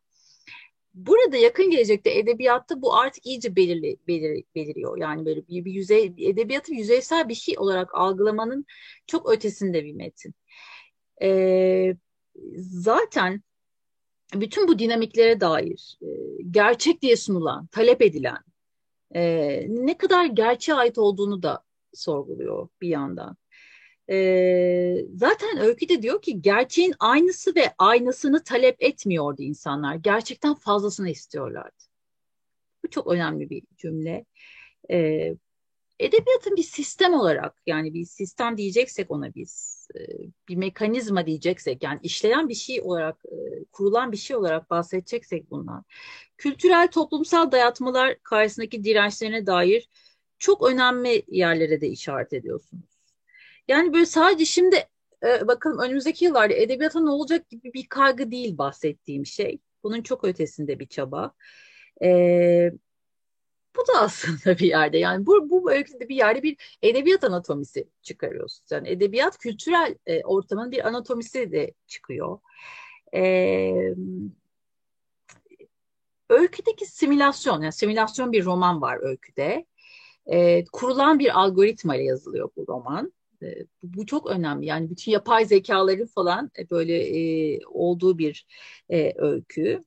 [0.93, 4.97] burada yakın gelecekte edebiyatta bu artık iyice belirli, belir, beliriyor.
[4.97, 8.65] Yani böyle bir, bir yüzey edebiyatı yüzeysel bir şey olarak algılamanın
[9.07, 10.33] çok ötesinde bir metin.
[11.21, 11.95] E,
[12.55, 13.43] zaten
[14.33, 16.07] bütün bu dinamiklere dair e,
[16.51, 18.43] gerçek diye sunulan, talep edilen
[19.15, 21.63] e, ne kadar gerçeğe ait olduğunu da
[21.93, 23.37] sorguluyor bir yandan.
[24.09, 29.95] E, zaten öyküde diyor ki gerçeğin aynısı ve aynısını talep etmiyordu insanlar.
[29.95, 31.83] Gerçekten fazlasını istiyorlardı.
[32.83, 34.25] Bu çok önemli bir cümle.
[34.91, 35.29] E,
[36.05, 39.99] edebiyatın bir sistem olarak yani bir sistem diyeceksek ona biz e,
[40.49, 45.85] bir mekanizma diyeceksek yani işleyen bir şey olarak e, kurulan bir şey olarak bahsedeceksek bundan
[46.37, 49.89] kültürel toplumsal dayatmalar karşısındaki dirençlerine dair
[50.39, 53.01] çok önemli yerlere de işaret ediyorsunuz.
[53.67, 54.75] Yani böyle sadece şimdi
[55.23, 59.59] e, bakalım önümüzdeki yıllarda edebiyata ne olacak gibi bir kaygı değil bahsettiğim şey.
[59.83, 61.33] Bunun çok ötesinde bir çaba.
[62.03, 62.71] Ee,
[63.75, 68.71] bu da aslında bir yerde yani bu, bu öyküde bir yerde bir edebiyat anatomisi çıkarıyorsunuz.
[68.71, 72.39] Yani edebiyat kültürel e, ortamın bir anatomisi de çıkıyor.
[73.15, 73.95] E,
[76.29, 79.65] öyküdeki simülasyon, yani simülasyon bir roman var öyküde.
[80.25, 83.13] E, kurulan bir algoritma ile yazılıyor bu roman.
[83.41, 83.47] E,
[83.83, 84.65] bu çok önemli.
[84.65, 88.45] Yani bütün yapay zekaların falan e, böyle e, olduğu bir
[88.89, 89.83] e, öykü.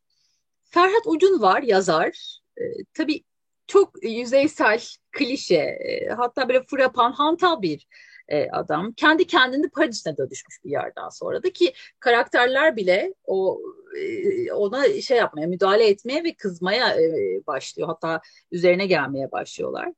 [0.64, 2.38] Ferhat Ucun var yazar.
[2.58, 2.62] E,
[2.94, 3.24] tabii
[3.66, 4.80] çok yüzeysel,
[5.12, 7.86] klişe, e, hatta böyle frapan, hantal bir
[8.28, 8.92] e, adam.
[8.92, 13.60] Kendi kendini Paris'e dönüşmüş bir yerden sonra da ki karakterler bile o
[14.00, 16.96] e, ona şey yapmaya, müdahale etmeye ve kızmaya
[17.46, 17.88] başlıyor.
[17.88, 18.20] Hatta
[18.52, 19.92] üzerine gelmeye başlıyorlar.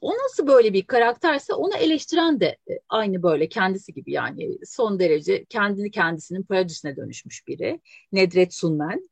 [0.00, 2.56] O nasıl böyle bir karakterse onu eleştiren de
[2.88, 7.80] aynı böyle kendisi gibi yani son derece kendini kendisinin paradisine dönüşmüş biri.
[8.12, 9.10] Nedret Sunmen.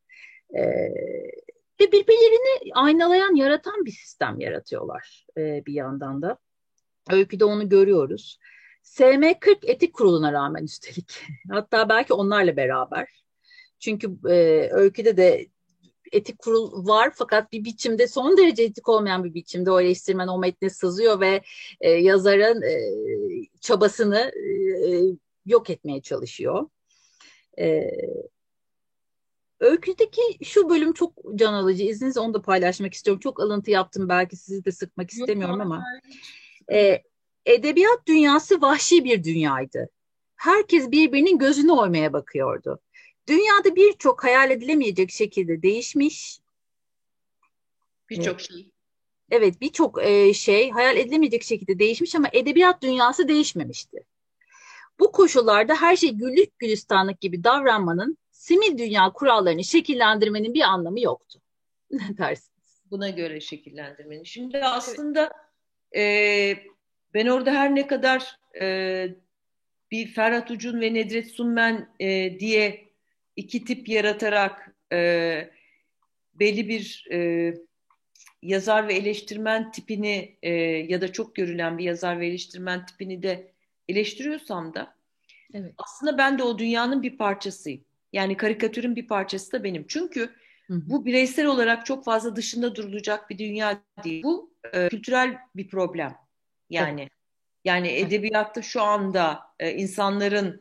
[0.56, 0.62] E,
[1.80, 6.38] ve birbirlerini aynalayan, yaratan bir sistem yaratıyorlar e, bir yandan da.
[7.10, 8.38] Öyküde onu görüyoruz.
[8.82, 11.22] SM40 etik kuruluna rağmen üstelik.
[11.50, 13.08] Hatta belki onlarla beraber.
[13.78, 15.46] Çünkü e, öyküde de
[16.12, 20.38] etik kurul var fakat bir biçimde son derece etik olmayan bir biçimde o eleştirmen o
[20.38, 21.42] metne sızıyor ve
[21.80, 22.78] e, yazarın e,
[23.60, 24.32] çabasını
[24.86, 25.00] e,
[25.46, 26.68] yok etmeye çalışıyor.
[27.58, 27.90] E,
[29.80, 31.82] öyküdeki şu bölüm çok can alıcı.
[31.82, 33.20] İzninizle onu da paylaşmak istiyorum.
[33.20, 35.84] Çok alıntı yaptım belki sizi de sıkmak istemiyorum ama.
[36.72, 37.02] E,
[37.46, 39.88] edebiyat dünyası vahşi bir dünyaydı.
[40.36, 42.80] Herkes birbirinin gözünü oymaya bakıyordu.
[43.28, 46.40] Dünyada birçok hayal edilemeyecek şekilde değişmiş.
[48.10, 48.70] Birçok şey.
[49.30, 54.04] Evet birçok e, şey hayal edilemeyecek şekilde değişmiş ama edebiyat dünyası değişmemişti.
[55.00, 61.40] Bu koşullarda her şey güllük gülistanlık gibi davranmanın simil dünya kurallarını şekillendirmenin bir anlamı yoktu.
[61.90, 62.82] Ne dersiniz?
[62.90, 64.24] Buna göre şekillendirmenin.
[64.24, 65.30] Şimdi aslında
[65.92, 66.58] evet.
[66.58, 66.64] e,
[67.14, 69.08] ben orada her ne kadar e,
[69.90, 72.92] bir Ferhat Ucun ve Nedret Sunmen e, diye
[73.36, 75.50] iki tip yaratarak e,
[76.34, 77.54] belli bir e,
[78.42, 83.52] yazar ve eleştirmen tipini e, ya da çok görülen bir yazar ve eleştirmen tipini de
[83.88, 84.94] eleştiriyorsam da
[85.54, 85.74] evet.
[85.78, 87.89] aslında ben de o dünyanın bir parçasıyım.
[88.12, 89.86] Yani karikatürün bir parçası da benim.
[89.88, 90.30] Çünkü
[90.70, 94.22] bu bireysel olarak çok fazla dışında durulacak bir dünya değil.
[94.22, 96.16] Bu e, kültürel bir problem.
[96.70, 97.12] Yani evet.
[97.64, 100.60] yani edebiyatta şu anda e, insanların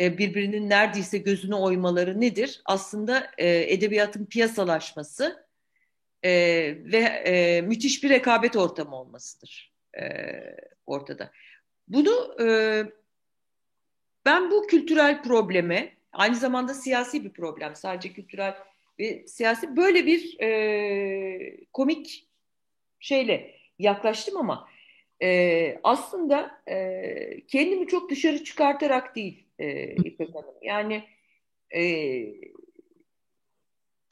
[0.00, 2.62] e, birbirinin neredeyse gözünü oymaları nedir?
[2.64, 5.46] Aslında e, edebiyatın piyasalaşması
[6.22, 6.30] e,
[6.84, 10.04] ve e, müthiş bir rekabet ortamı olmasıdır e,
[10.86, 11.30] ortada.
[11.88, 12.46] Bunu e,
[14.24, 18.54] ben bu kültürel probleme aynı zamanda siyasi bir problem sadece kültürel
[18.98, 22.28] ve siyasi böyle bir e, komik
[23.00, 24.68] şeyle yaklaştım ama
[25.22, 30.54] e, aslında e, kendimi çok dışarı çıkartarak değil e, İpek Hanım.
[30.62, 31.04] Yani
[31.74, 31.82] e,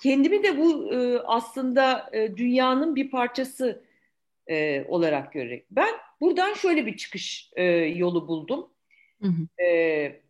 [0.02, 3.84] kendimi de bu e, aslında e, dünyanın bir parçası
[4.46, 5.66] e, olarak görerek.
[5.70, 8.70] Ben buradan şöyle bir çıkış e, yolu buldum.
[9.22, 9.62] Hı hı.
[9.62, 10.20] E,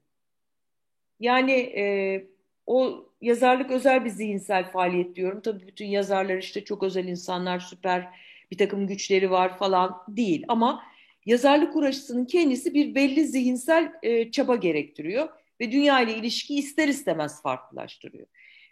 [1.21, 2.27] yani e,
[2.67, 5.41] o yazarlık özel bir zihinsel faaliyet diyorum.
[5.41, 8.09] Tabii bütün yazarlar işte çok özel insanlar, süper
[8.51, 10.45] bir takım güçleri var falan değil.
[10.49, 10.83] Ama
[11.27, 15.29] yazarlık uğraşısının kendisi bir belli zihinsel e, çaba gerektiriyor
[15.61, 18.27] ve dünya ile ilişki ister istemez farklılaştırıyor.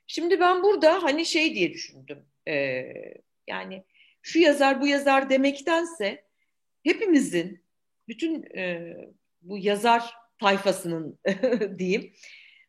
[0.06, 2.18] Şimdi ben burada hani şey diye düşündüm.
[2.48, 2.84] E,
[3.46, 3.84] yani
[4.22, 6.24] şu yazar bu yazar demektense
[6.82, 7.60] hepimizin
[8.08, 8.96] bütün e,
[9.42, 10.14] bu yazar
[10.44, 11.18] tayfasının
[11.78, 12.12] diyeyim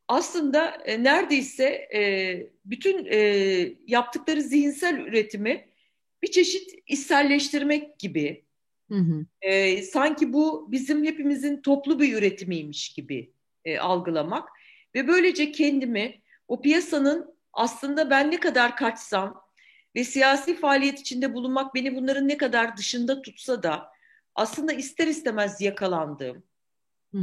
[0.07, 1.65] aslında e, neredeyse
[1.95, 2.01] e,
[2.65, 3.17] bütün e,
[3.87, 5.67] yaptıkları zihinsel üretimi
[6.21, 8.45] bir çeşit içselleştirmek gibi.
[8.91, 9.25] Hı hı.
[9.41, 13.31] E, sanki bu bizim hepimizin toplu bir üretimiymiş gibi
[13.65, 14.49] e, algılamak
[14.95, 19.41] ve böylece kendimi o piyasanın aslında ben ne kadar kaçsam
[19.95, 23.89] ve siyasi faaliyet içinde bulunmak beni bunların ne kadar dışında tutsa da
[24.35, 26.43] aslında ister istemez yakalandığım.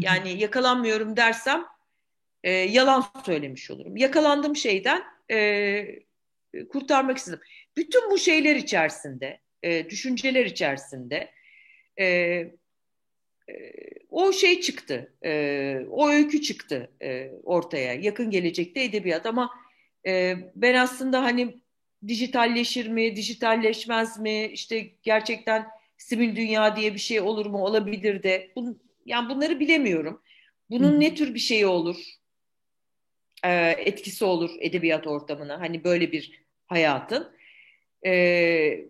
[0.01, 1.64] Yani yakalanmıyorum dersem
[2.45, 3.97] e, yalan söylemiş olurum.
[3.97, 5.86] Yakalandığım şeyden e,
[6.68, 7.40] kurtarmak istedim.
[7.76, 11.30] Bütün bu şeyler içerisinde, e, düşünceler içerisinde
[12.01, 12.53] e, e,
[14.11, 17.95] o şey çıktı, e, o öykü çıktı e, ortaya.
[17.95, 19.51] Yakın gelecekte edebiyat ama
[20.07, 21.62] e, ben aslında hani
[22.09, 25.66] dijitalleşir mi, dijitalleşmez mi, işte gerçekten
[25.97, 28.51] simül dünya diye bir şey olur mu, olabilir de.
[28.57, 30.23] Bun, yani bunları bilemiyorum.
[30.71, 31.97] Bunun ne tür bir şeyi olur,
[33.45, 35.61] e, etkisi olur edebiyat ortamına.
[35.61, 37.37] Hani böyle bir hayatın.
[38.07, 38.85] E,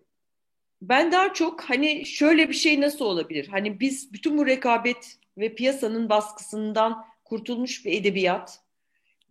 [0.83, 3.49] ben daha çok hani şöyle bir şey nasıl olabilir?
[3.49, 8.61] Hani biz bütün bu rekabet ve piyasanın baskısından kurtulmuş bir edebiyat,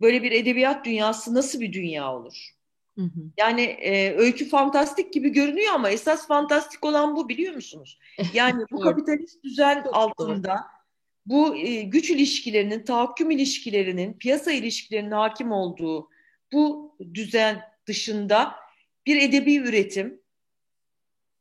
[0.00, 2.50] böyle bir edebiyat dünyası nasıl bir dünya olur?
[2.98, 3.20] Hı hı.
[3.38, 7.98] Yani e, öykü fantastik gibi görünüyor ama esas fantastik olan bu biliyor musunuz?
[8.34, 10.56] Yani bu kapitalist düzen altında
[11.26, 16.08] bu e, güç ilişkilerinin, tahakküm ilişkilerinin, piyasa ilişkilerinin hakim olduğu
[16.52, 18.54] bu düzen dışında
[19.06, 20.20] bir edebi üretim,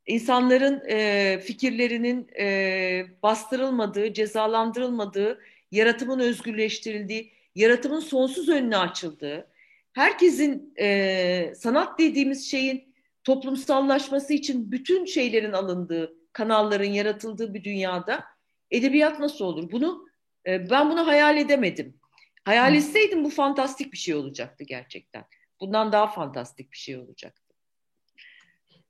[0.05, 5.41] insanların e, fikirlerinin e, bastırılmadığı, cezalandırılmadığı,
[5.71, 9.47] yaratımın özgürleştirildiği, yaratımın sonsuz önüne açıldığı,
[9.93, 18.23] herkesin e, sanat dediğimiz şeyin toplumsallaşması için bütün şeylerin alındığı, kanalların yaratıldığı bir dünyada
[18.71, 19.71] edebiyat nasıl olur?
[19.71, 20.07] Bunu
[20.47, 22.01] e, ben bunu hayal edemedim.
[22.45, 25.25] Hayal etseydim bu fantastik bir şey olacaktı gerçekten.
[25.59, 27.53] Bundan daha fantastik bir şey olacaktı.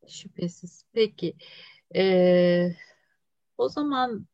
[0.07, 0.85] Şüphesiz.
[0.93, 1.33] Peki.
[1.95, 2.67] Ee,
[3.57, 4.27] o zaman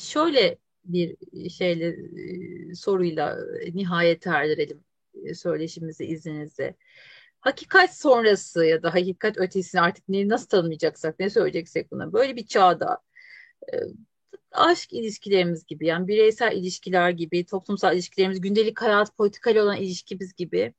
[0.00, 1.16] şöyle bir
[1.50, 3.38] şeyle e, soruyla
[3.74, 4.84] nihayet erdirelim
[5.34, 6.76] söyleşimizi izninizle.
[7.40, 12.46] Hakikat sonrası ya da hakikat ötesini artık ne, nasıl tanımlayacaksak, ne söyleyeceksek buna böyle bir
[12.46, 12.98] çağda
[13.72, 13.76] e,
[14.52, 20.74] aşk ilişkilerimiz gibi yani bireysel ilişkiler gibi, toplumsal ilişkilerimiz, gündelik hayat, politikal olan ilişkimiz gibi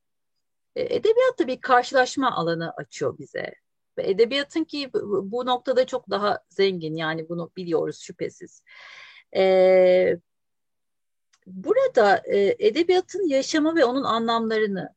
[0.75, 3.53] edebiyat da bir karşılaşma alanı açıyor bize.
[3.97, 4.89] Ve edebiyatın ki
[5.23, 8.63] bu noktada çok daha zengin yani bunu biliyoruz şüphesiz.
[9.36, 10.17] Ee,
[11.48, 14.89] burada e, edebiyatın yaşamı ve onun anlamlarını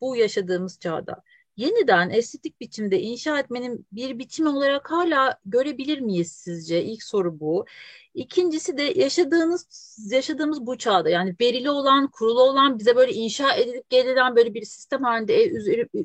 [0.00, 1.22] bu yaşadığımız çağda
[1.56, 6.84] yeniden estetik biçimde inşa etmenin bir biçimi olarak hala görebilir miyiz sizce?
[6.84, 7.66] İlk soru bu.
[8.14, 9.66] İkincisi de yaşadığınız
[10.10, 14.64] yaşadığımız bu çağda yani verili olan, kurulu olan, bize böyle inşa edilip gelen böyle bir
[14.64, 15.48] sistem halinde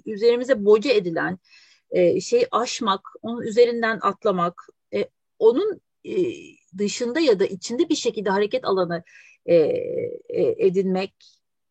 [0.06, 1.40] üzerimize boca edilen
[1.92, 5.10] e, şeyi aşmak, onun üzerinden atlamak, e,
[5.40, 6.14] onun e,
[6.78, 9.04] dışında ya da içinde bir şekilde hareket alanı
[9.46, 11.14] e, e, edinmek,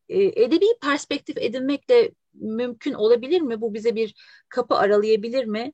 [0.09, 3.61] e, edebi perspektif edinmekle mümkün olabilir mi?
[3.61, 4.15] Bu bize bir
[4.49, 5.73] kapı aralayabilir mi?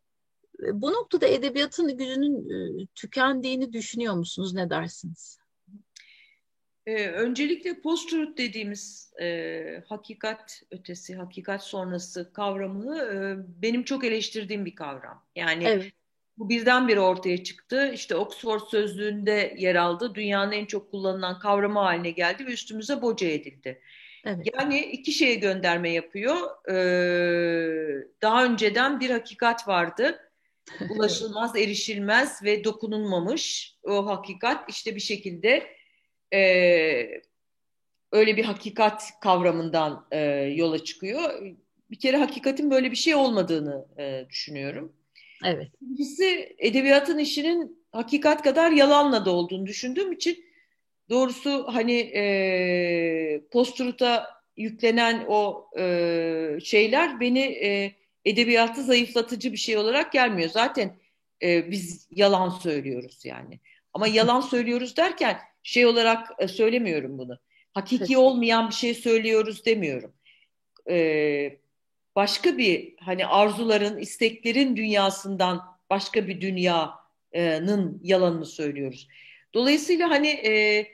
[0.62, 4.54] E, bu noktada edebiyatın gücünün e, tükendiğini düşünüyor musunuz?
[4.54, 5.38] Ne dersiniz?
[6.86, 13.18] Ee, öncelikle post-truth dediğimiz e, hakikat ötesi, hakikat sonrası kavramını e,
[13.62, 15.22] benim çok eleştirdiğim bir kavram.
[15.36, 15.92] Yani evet.
[16.38, 17.90] Bu birdenbire ortaya çıktı.
[17.94, 20.14] İşte Oxford Sözlüğü'nde yer aldı.
[20.14, 23.82] Dünyanın en çok kullanılan kavramı haline geldi ve üstümüze boca edildi.
[24.24, 24.46] Evet.
[24.54, 26.36] Yani iki şeye gönderme yapıyor.
[26.68, 30.18] Ee, daha önceden bir hakikat vardı.
[30.90, 35.66] Ulaşılmaz, erişilmez ve dokunulmamış o hakikat işte bir şekilde
[36.34, 36.40] e,
[38.12, 40.20] öyle bir hakikat kavramından e,
[40.56, 41.42] yola çıkıyor.
[41.90, 44.95] Bir kere hakikatin böyle bir şey olmadığını e, düşünüyorum.
[45.44, 45.68] Evet.
[45.80, 50.44] İkincisi edebiyatın işinin hakikat kadar yalanla da olduğunu düşündüğüm için
[51.10, 54.26] doğrusu hani e, postruta
[54.56, 57.92] yüklenen o e, şeyler beni e,
[58.24, 60.50] edebiyatı zayıflatıcı bir şey olarak gelmiyor.
[60.50, 60.96] Zaten
[61.42, 63.60] e, biz yalan söylüyoruz yani.
[63.94, 67.38] Ama yalan söylüyoruz derken şey olarak e, söylemiyorum bunu.
[67.74, 70.12] Hakiki olmayan bir şey söylüyoruz demiyorum.
[70.90, 71.58] Ee,
[72.16, 79.08] başka bir hani arzuların, isteklerin dünyasından başka bir dünyanın yalanını söylüyoruz.
[79.54, 80.86] Dolayısıyla hani e,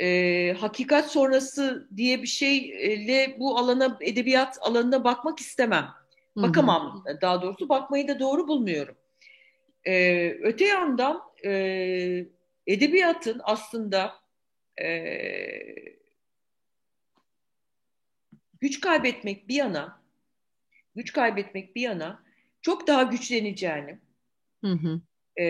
[0.00, 5.88] e, hakikat sonrası diye bir şeyle bu alana edebiyat alanına bakmak istemem.
[6.36, 7.20] Bakamam Hı-hı.
[7.20, 8.96] daha doğrusu bakmayı da doğru bulmuyorum.
[9.86, 11.50] E, öte yandan e,
[12.66, 14.14] edebiyatın aslında
[14.82, 14.88] e,
[18.60, 19.99] güç kaybetmek bir yana
[21.00, 22.22] güç kaybetmek bir yana
[22.62, 23.98] çok daha güçleneceğini
[24.64, 25.00] hı hı.
[25.42, 25.46] E,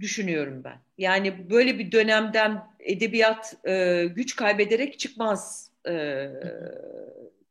[0.00, 0.78] düşünüyorum ben.
[0.98, 6.26] Yani böyle bir dönemden edebiyat e, güç kaybederek çıkmaz e,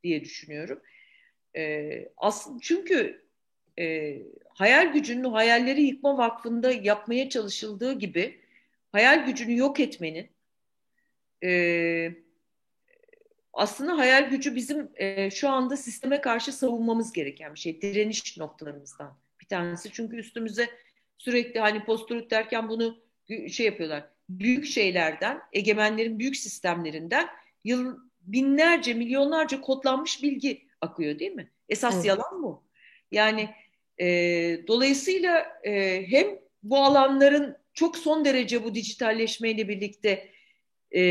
[0.04, 0.82] diye düşünüyorum.
[1.56, 3.26] E, aslında çünkü
[3.80, 4.18] e,
[4.50, 8.40] hayal gücünün hayalleri yıkma vakfında yapmaya çalışıldığı gibi
[8.92, 10.30] hayal gücünü yok etmenin
[11.44, 12.24] e,
[13.54, 17.82] aslında hayal gücü bizim e, şu anda sisteme karşı savunmamız gereken bir şey.
[17.82, 19.92] Direniş noktalarımızdan bir tanesi.
[19.92, 20.70] Çünkü üstümüze
[21.18, 22.98] sürekli hani posturut derken bunu
[23.52, 24.10] şey yapıyorlar.
[24.30, 27.28] Büyük şeylerden, egemenlerin büyük sistemlerinden
[27.64, 31.52] yıl binlerce, milyonlarca kodlanmış bilgi akıyor değil mi?
[31.70, 32.06] Esas evet.
[32.06, 32.64] yalan bu.
[33.12, 33.50] Yani
[34.00, 34.08] e,
[34.68, 36.28] dolayısıyla e, hem
[36.64, 40.30] bu alanların çok son derece bu dijitalleşmeyle birlikte
[40.96, 41.04] e,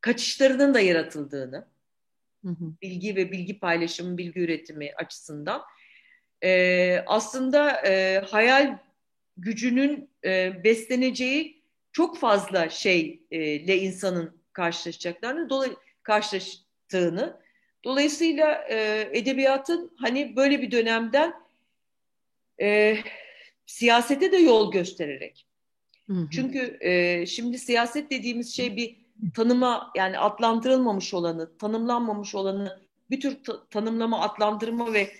[0.00, 1.66] kaçışlarının da yaratıldığını,
[2.44, 2.64] hı hı.
[2.82, 5.62] bilgi ve bilgi paylaşımı, bilgi üretimi açısından
[6.44, 8.78] e, aslında e, hayal
[9.36, 17.40] gücünün e, besleneceği çok fazla şeyle insanın karşılaşacaklarını, dolayı karşılaştığını.
[17.84, 21.34] Dolayısıyla e, edebiyatın hani böyle bir dönemden
[22.60, 22.98] e,
[23.66, 25.46] siyasete de yol göstererek.
[26.06, 26.28] Hı hı.
[26.32, 33.44] Çünkü e, şimdi siyaset dediğimiz şey bir tanıma yani adlandırılmamış olanı, tanımlanmamış olanı bir tür
[33.44, 35.12] ta- tanımlama, adlandırma ve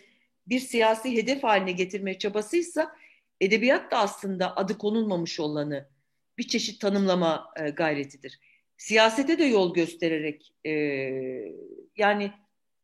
[0.47, 2.97] bir siyasi hedef haline getirme çabasıysa
[3.41, 5.89] edebiyat da aslında adı konulmamış olanı
[6.39, 8.41] bir çeşit tanımlama e, gayretidir.
[8.77, 10.71] Siyasete de yol göstererek e,
[11.97, 12.33] yani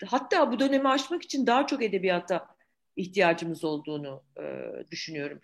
[0.07, 2.47] hatta bu dönemi aşmak için daha çok edebiyata
[2.97, 4.45] ihtiyacımız olduğunu e,
[4.91, 5.41] düşünüyorum.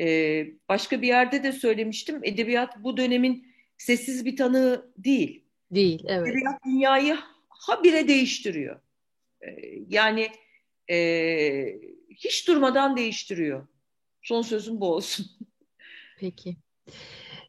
[0.00, 3.47] E, başka bir yerde de söylemiştim edebiyat bu dönemin
[3.78, 5.44] sessiz bir tanığı değil.
[5.70, 6.28] Değil, evet.
[6.28, 7.18] Edebiyat dünyayı
[7.48, 8.80] habire değiştiriyor.
[9.40, 9.48] E,
[9.88, 10.28] yani
[10.90, 10.98] e,
[12.10, 13.66] hiç durmadan değiştiriyor.
[14.22, 15.26] Son sözüm bu olsun.
[16.20, 16.56] Peki.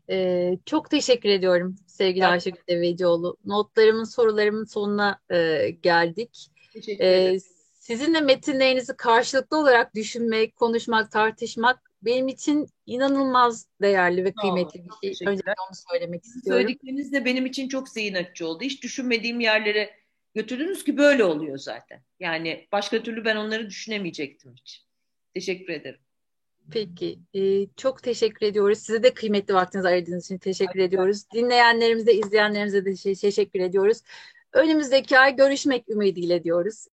[0.10, 2.32] Ee, çok teşekkür ediyorum sevgili evet.
[2.32, 3.38] Ayşegül Devecioğlu.
[3.46, 6.52] Notlarımın, sorularımın sonuna e, geldik.
[6.74, 7.36] Teşekkür ederim.
[7.36, 7.40] Ee,
[7.80, 15.28] sizinle metinlerinizi karşılıklı olarak düşünmek, konuşmak, tartışmak benim için inanılmaz değerli ve kıymetli bir şey.
[15.28, 16.62] Önce onu söylemek istiyorum.
[16.62, 18.64] Söyledikleriniz de benim için çok zihin açıcı oldu.
[18.64, 20.00] Hiç düşünmediğim yerlere
[20.36, 22.04] götürdünüz ki böyle oluyor zaten.
[22.20, 24.86] Yani başka türlü ben onları düşünemeyecektim hiç.
[25.34, 26.00] Teşekkür ederim.
[26.72, 27.20] Peki.
[27.34, 28.80] Ee, çok teşekkür ediyoruz.
[28.80, 30.88] Size de kıymetli vaktinizi ayırdığınız için teşekkür Aynen.
[30.88, 31.24] ediyoruz.
[31.34, 34.02] Dinleyenlerimize, izleyenlerimize de teşekkür ediyoruz.
[34.54, 36.86] Önümüzdeki ay görüşmek ümidiyle diyoruz.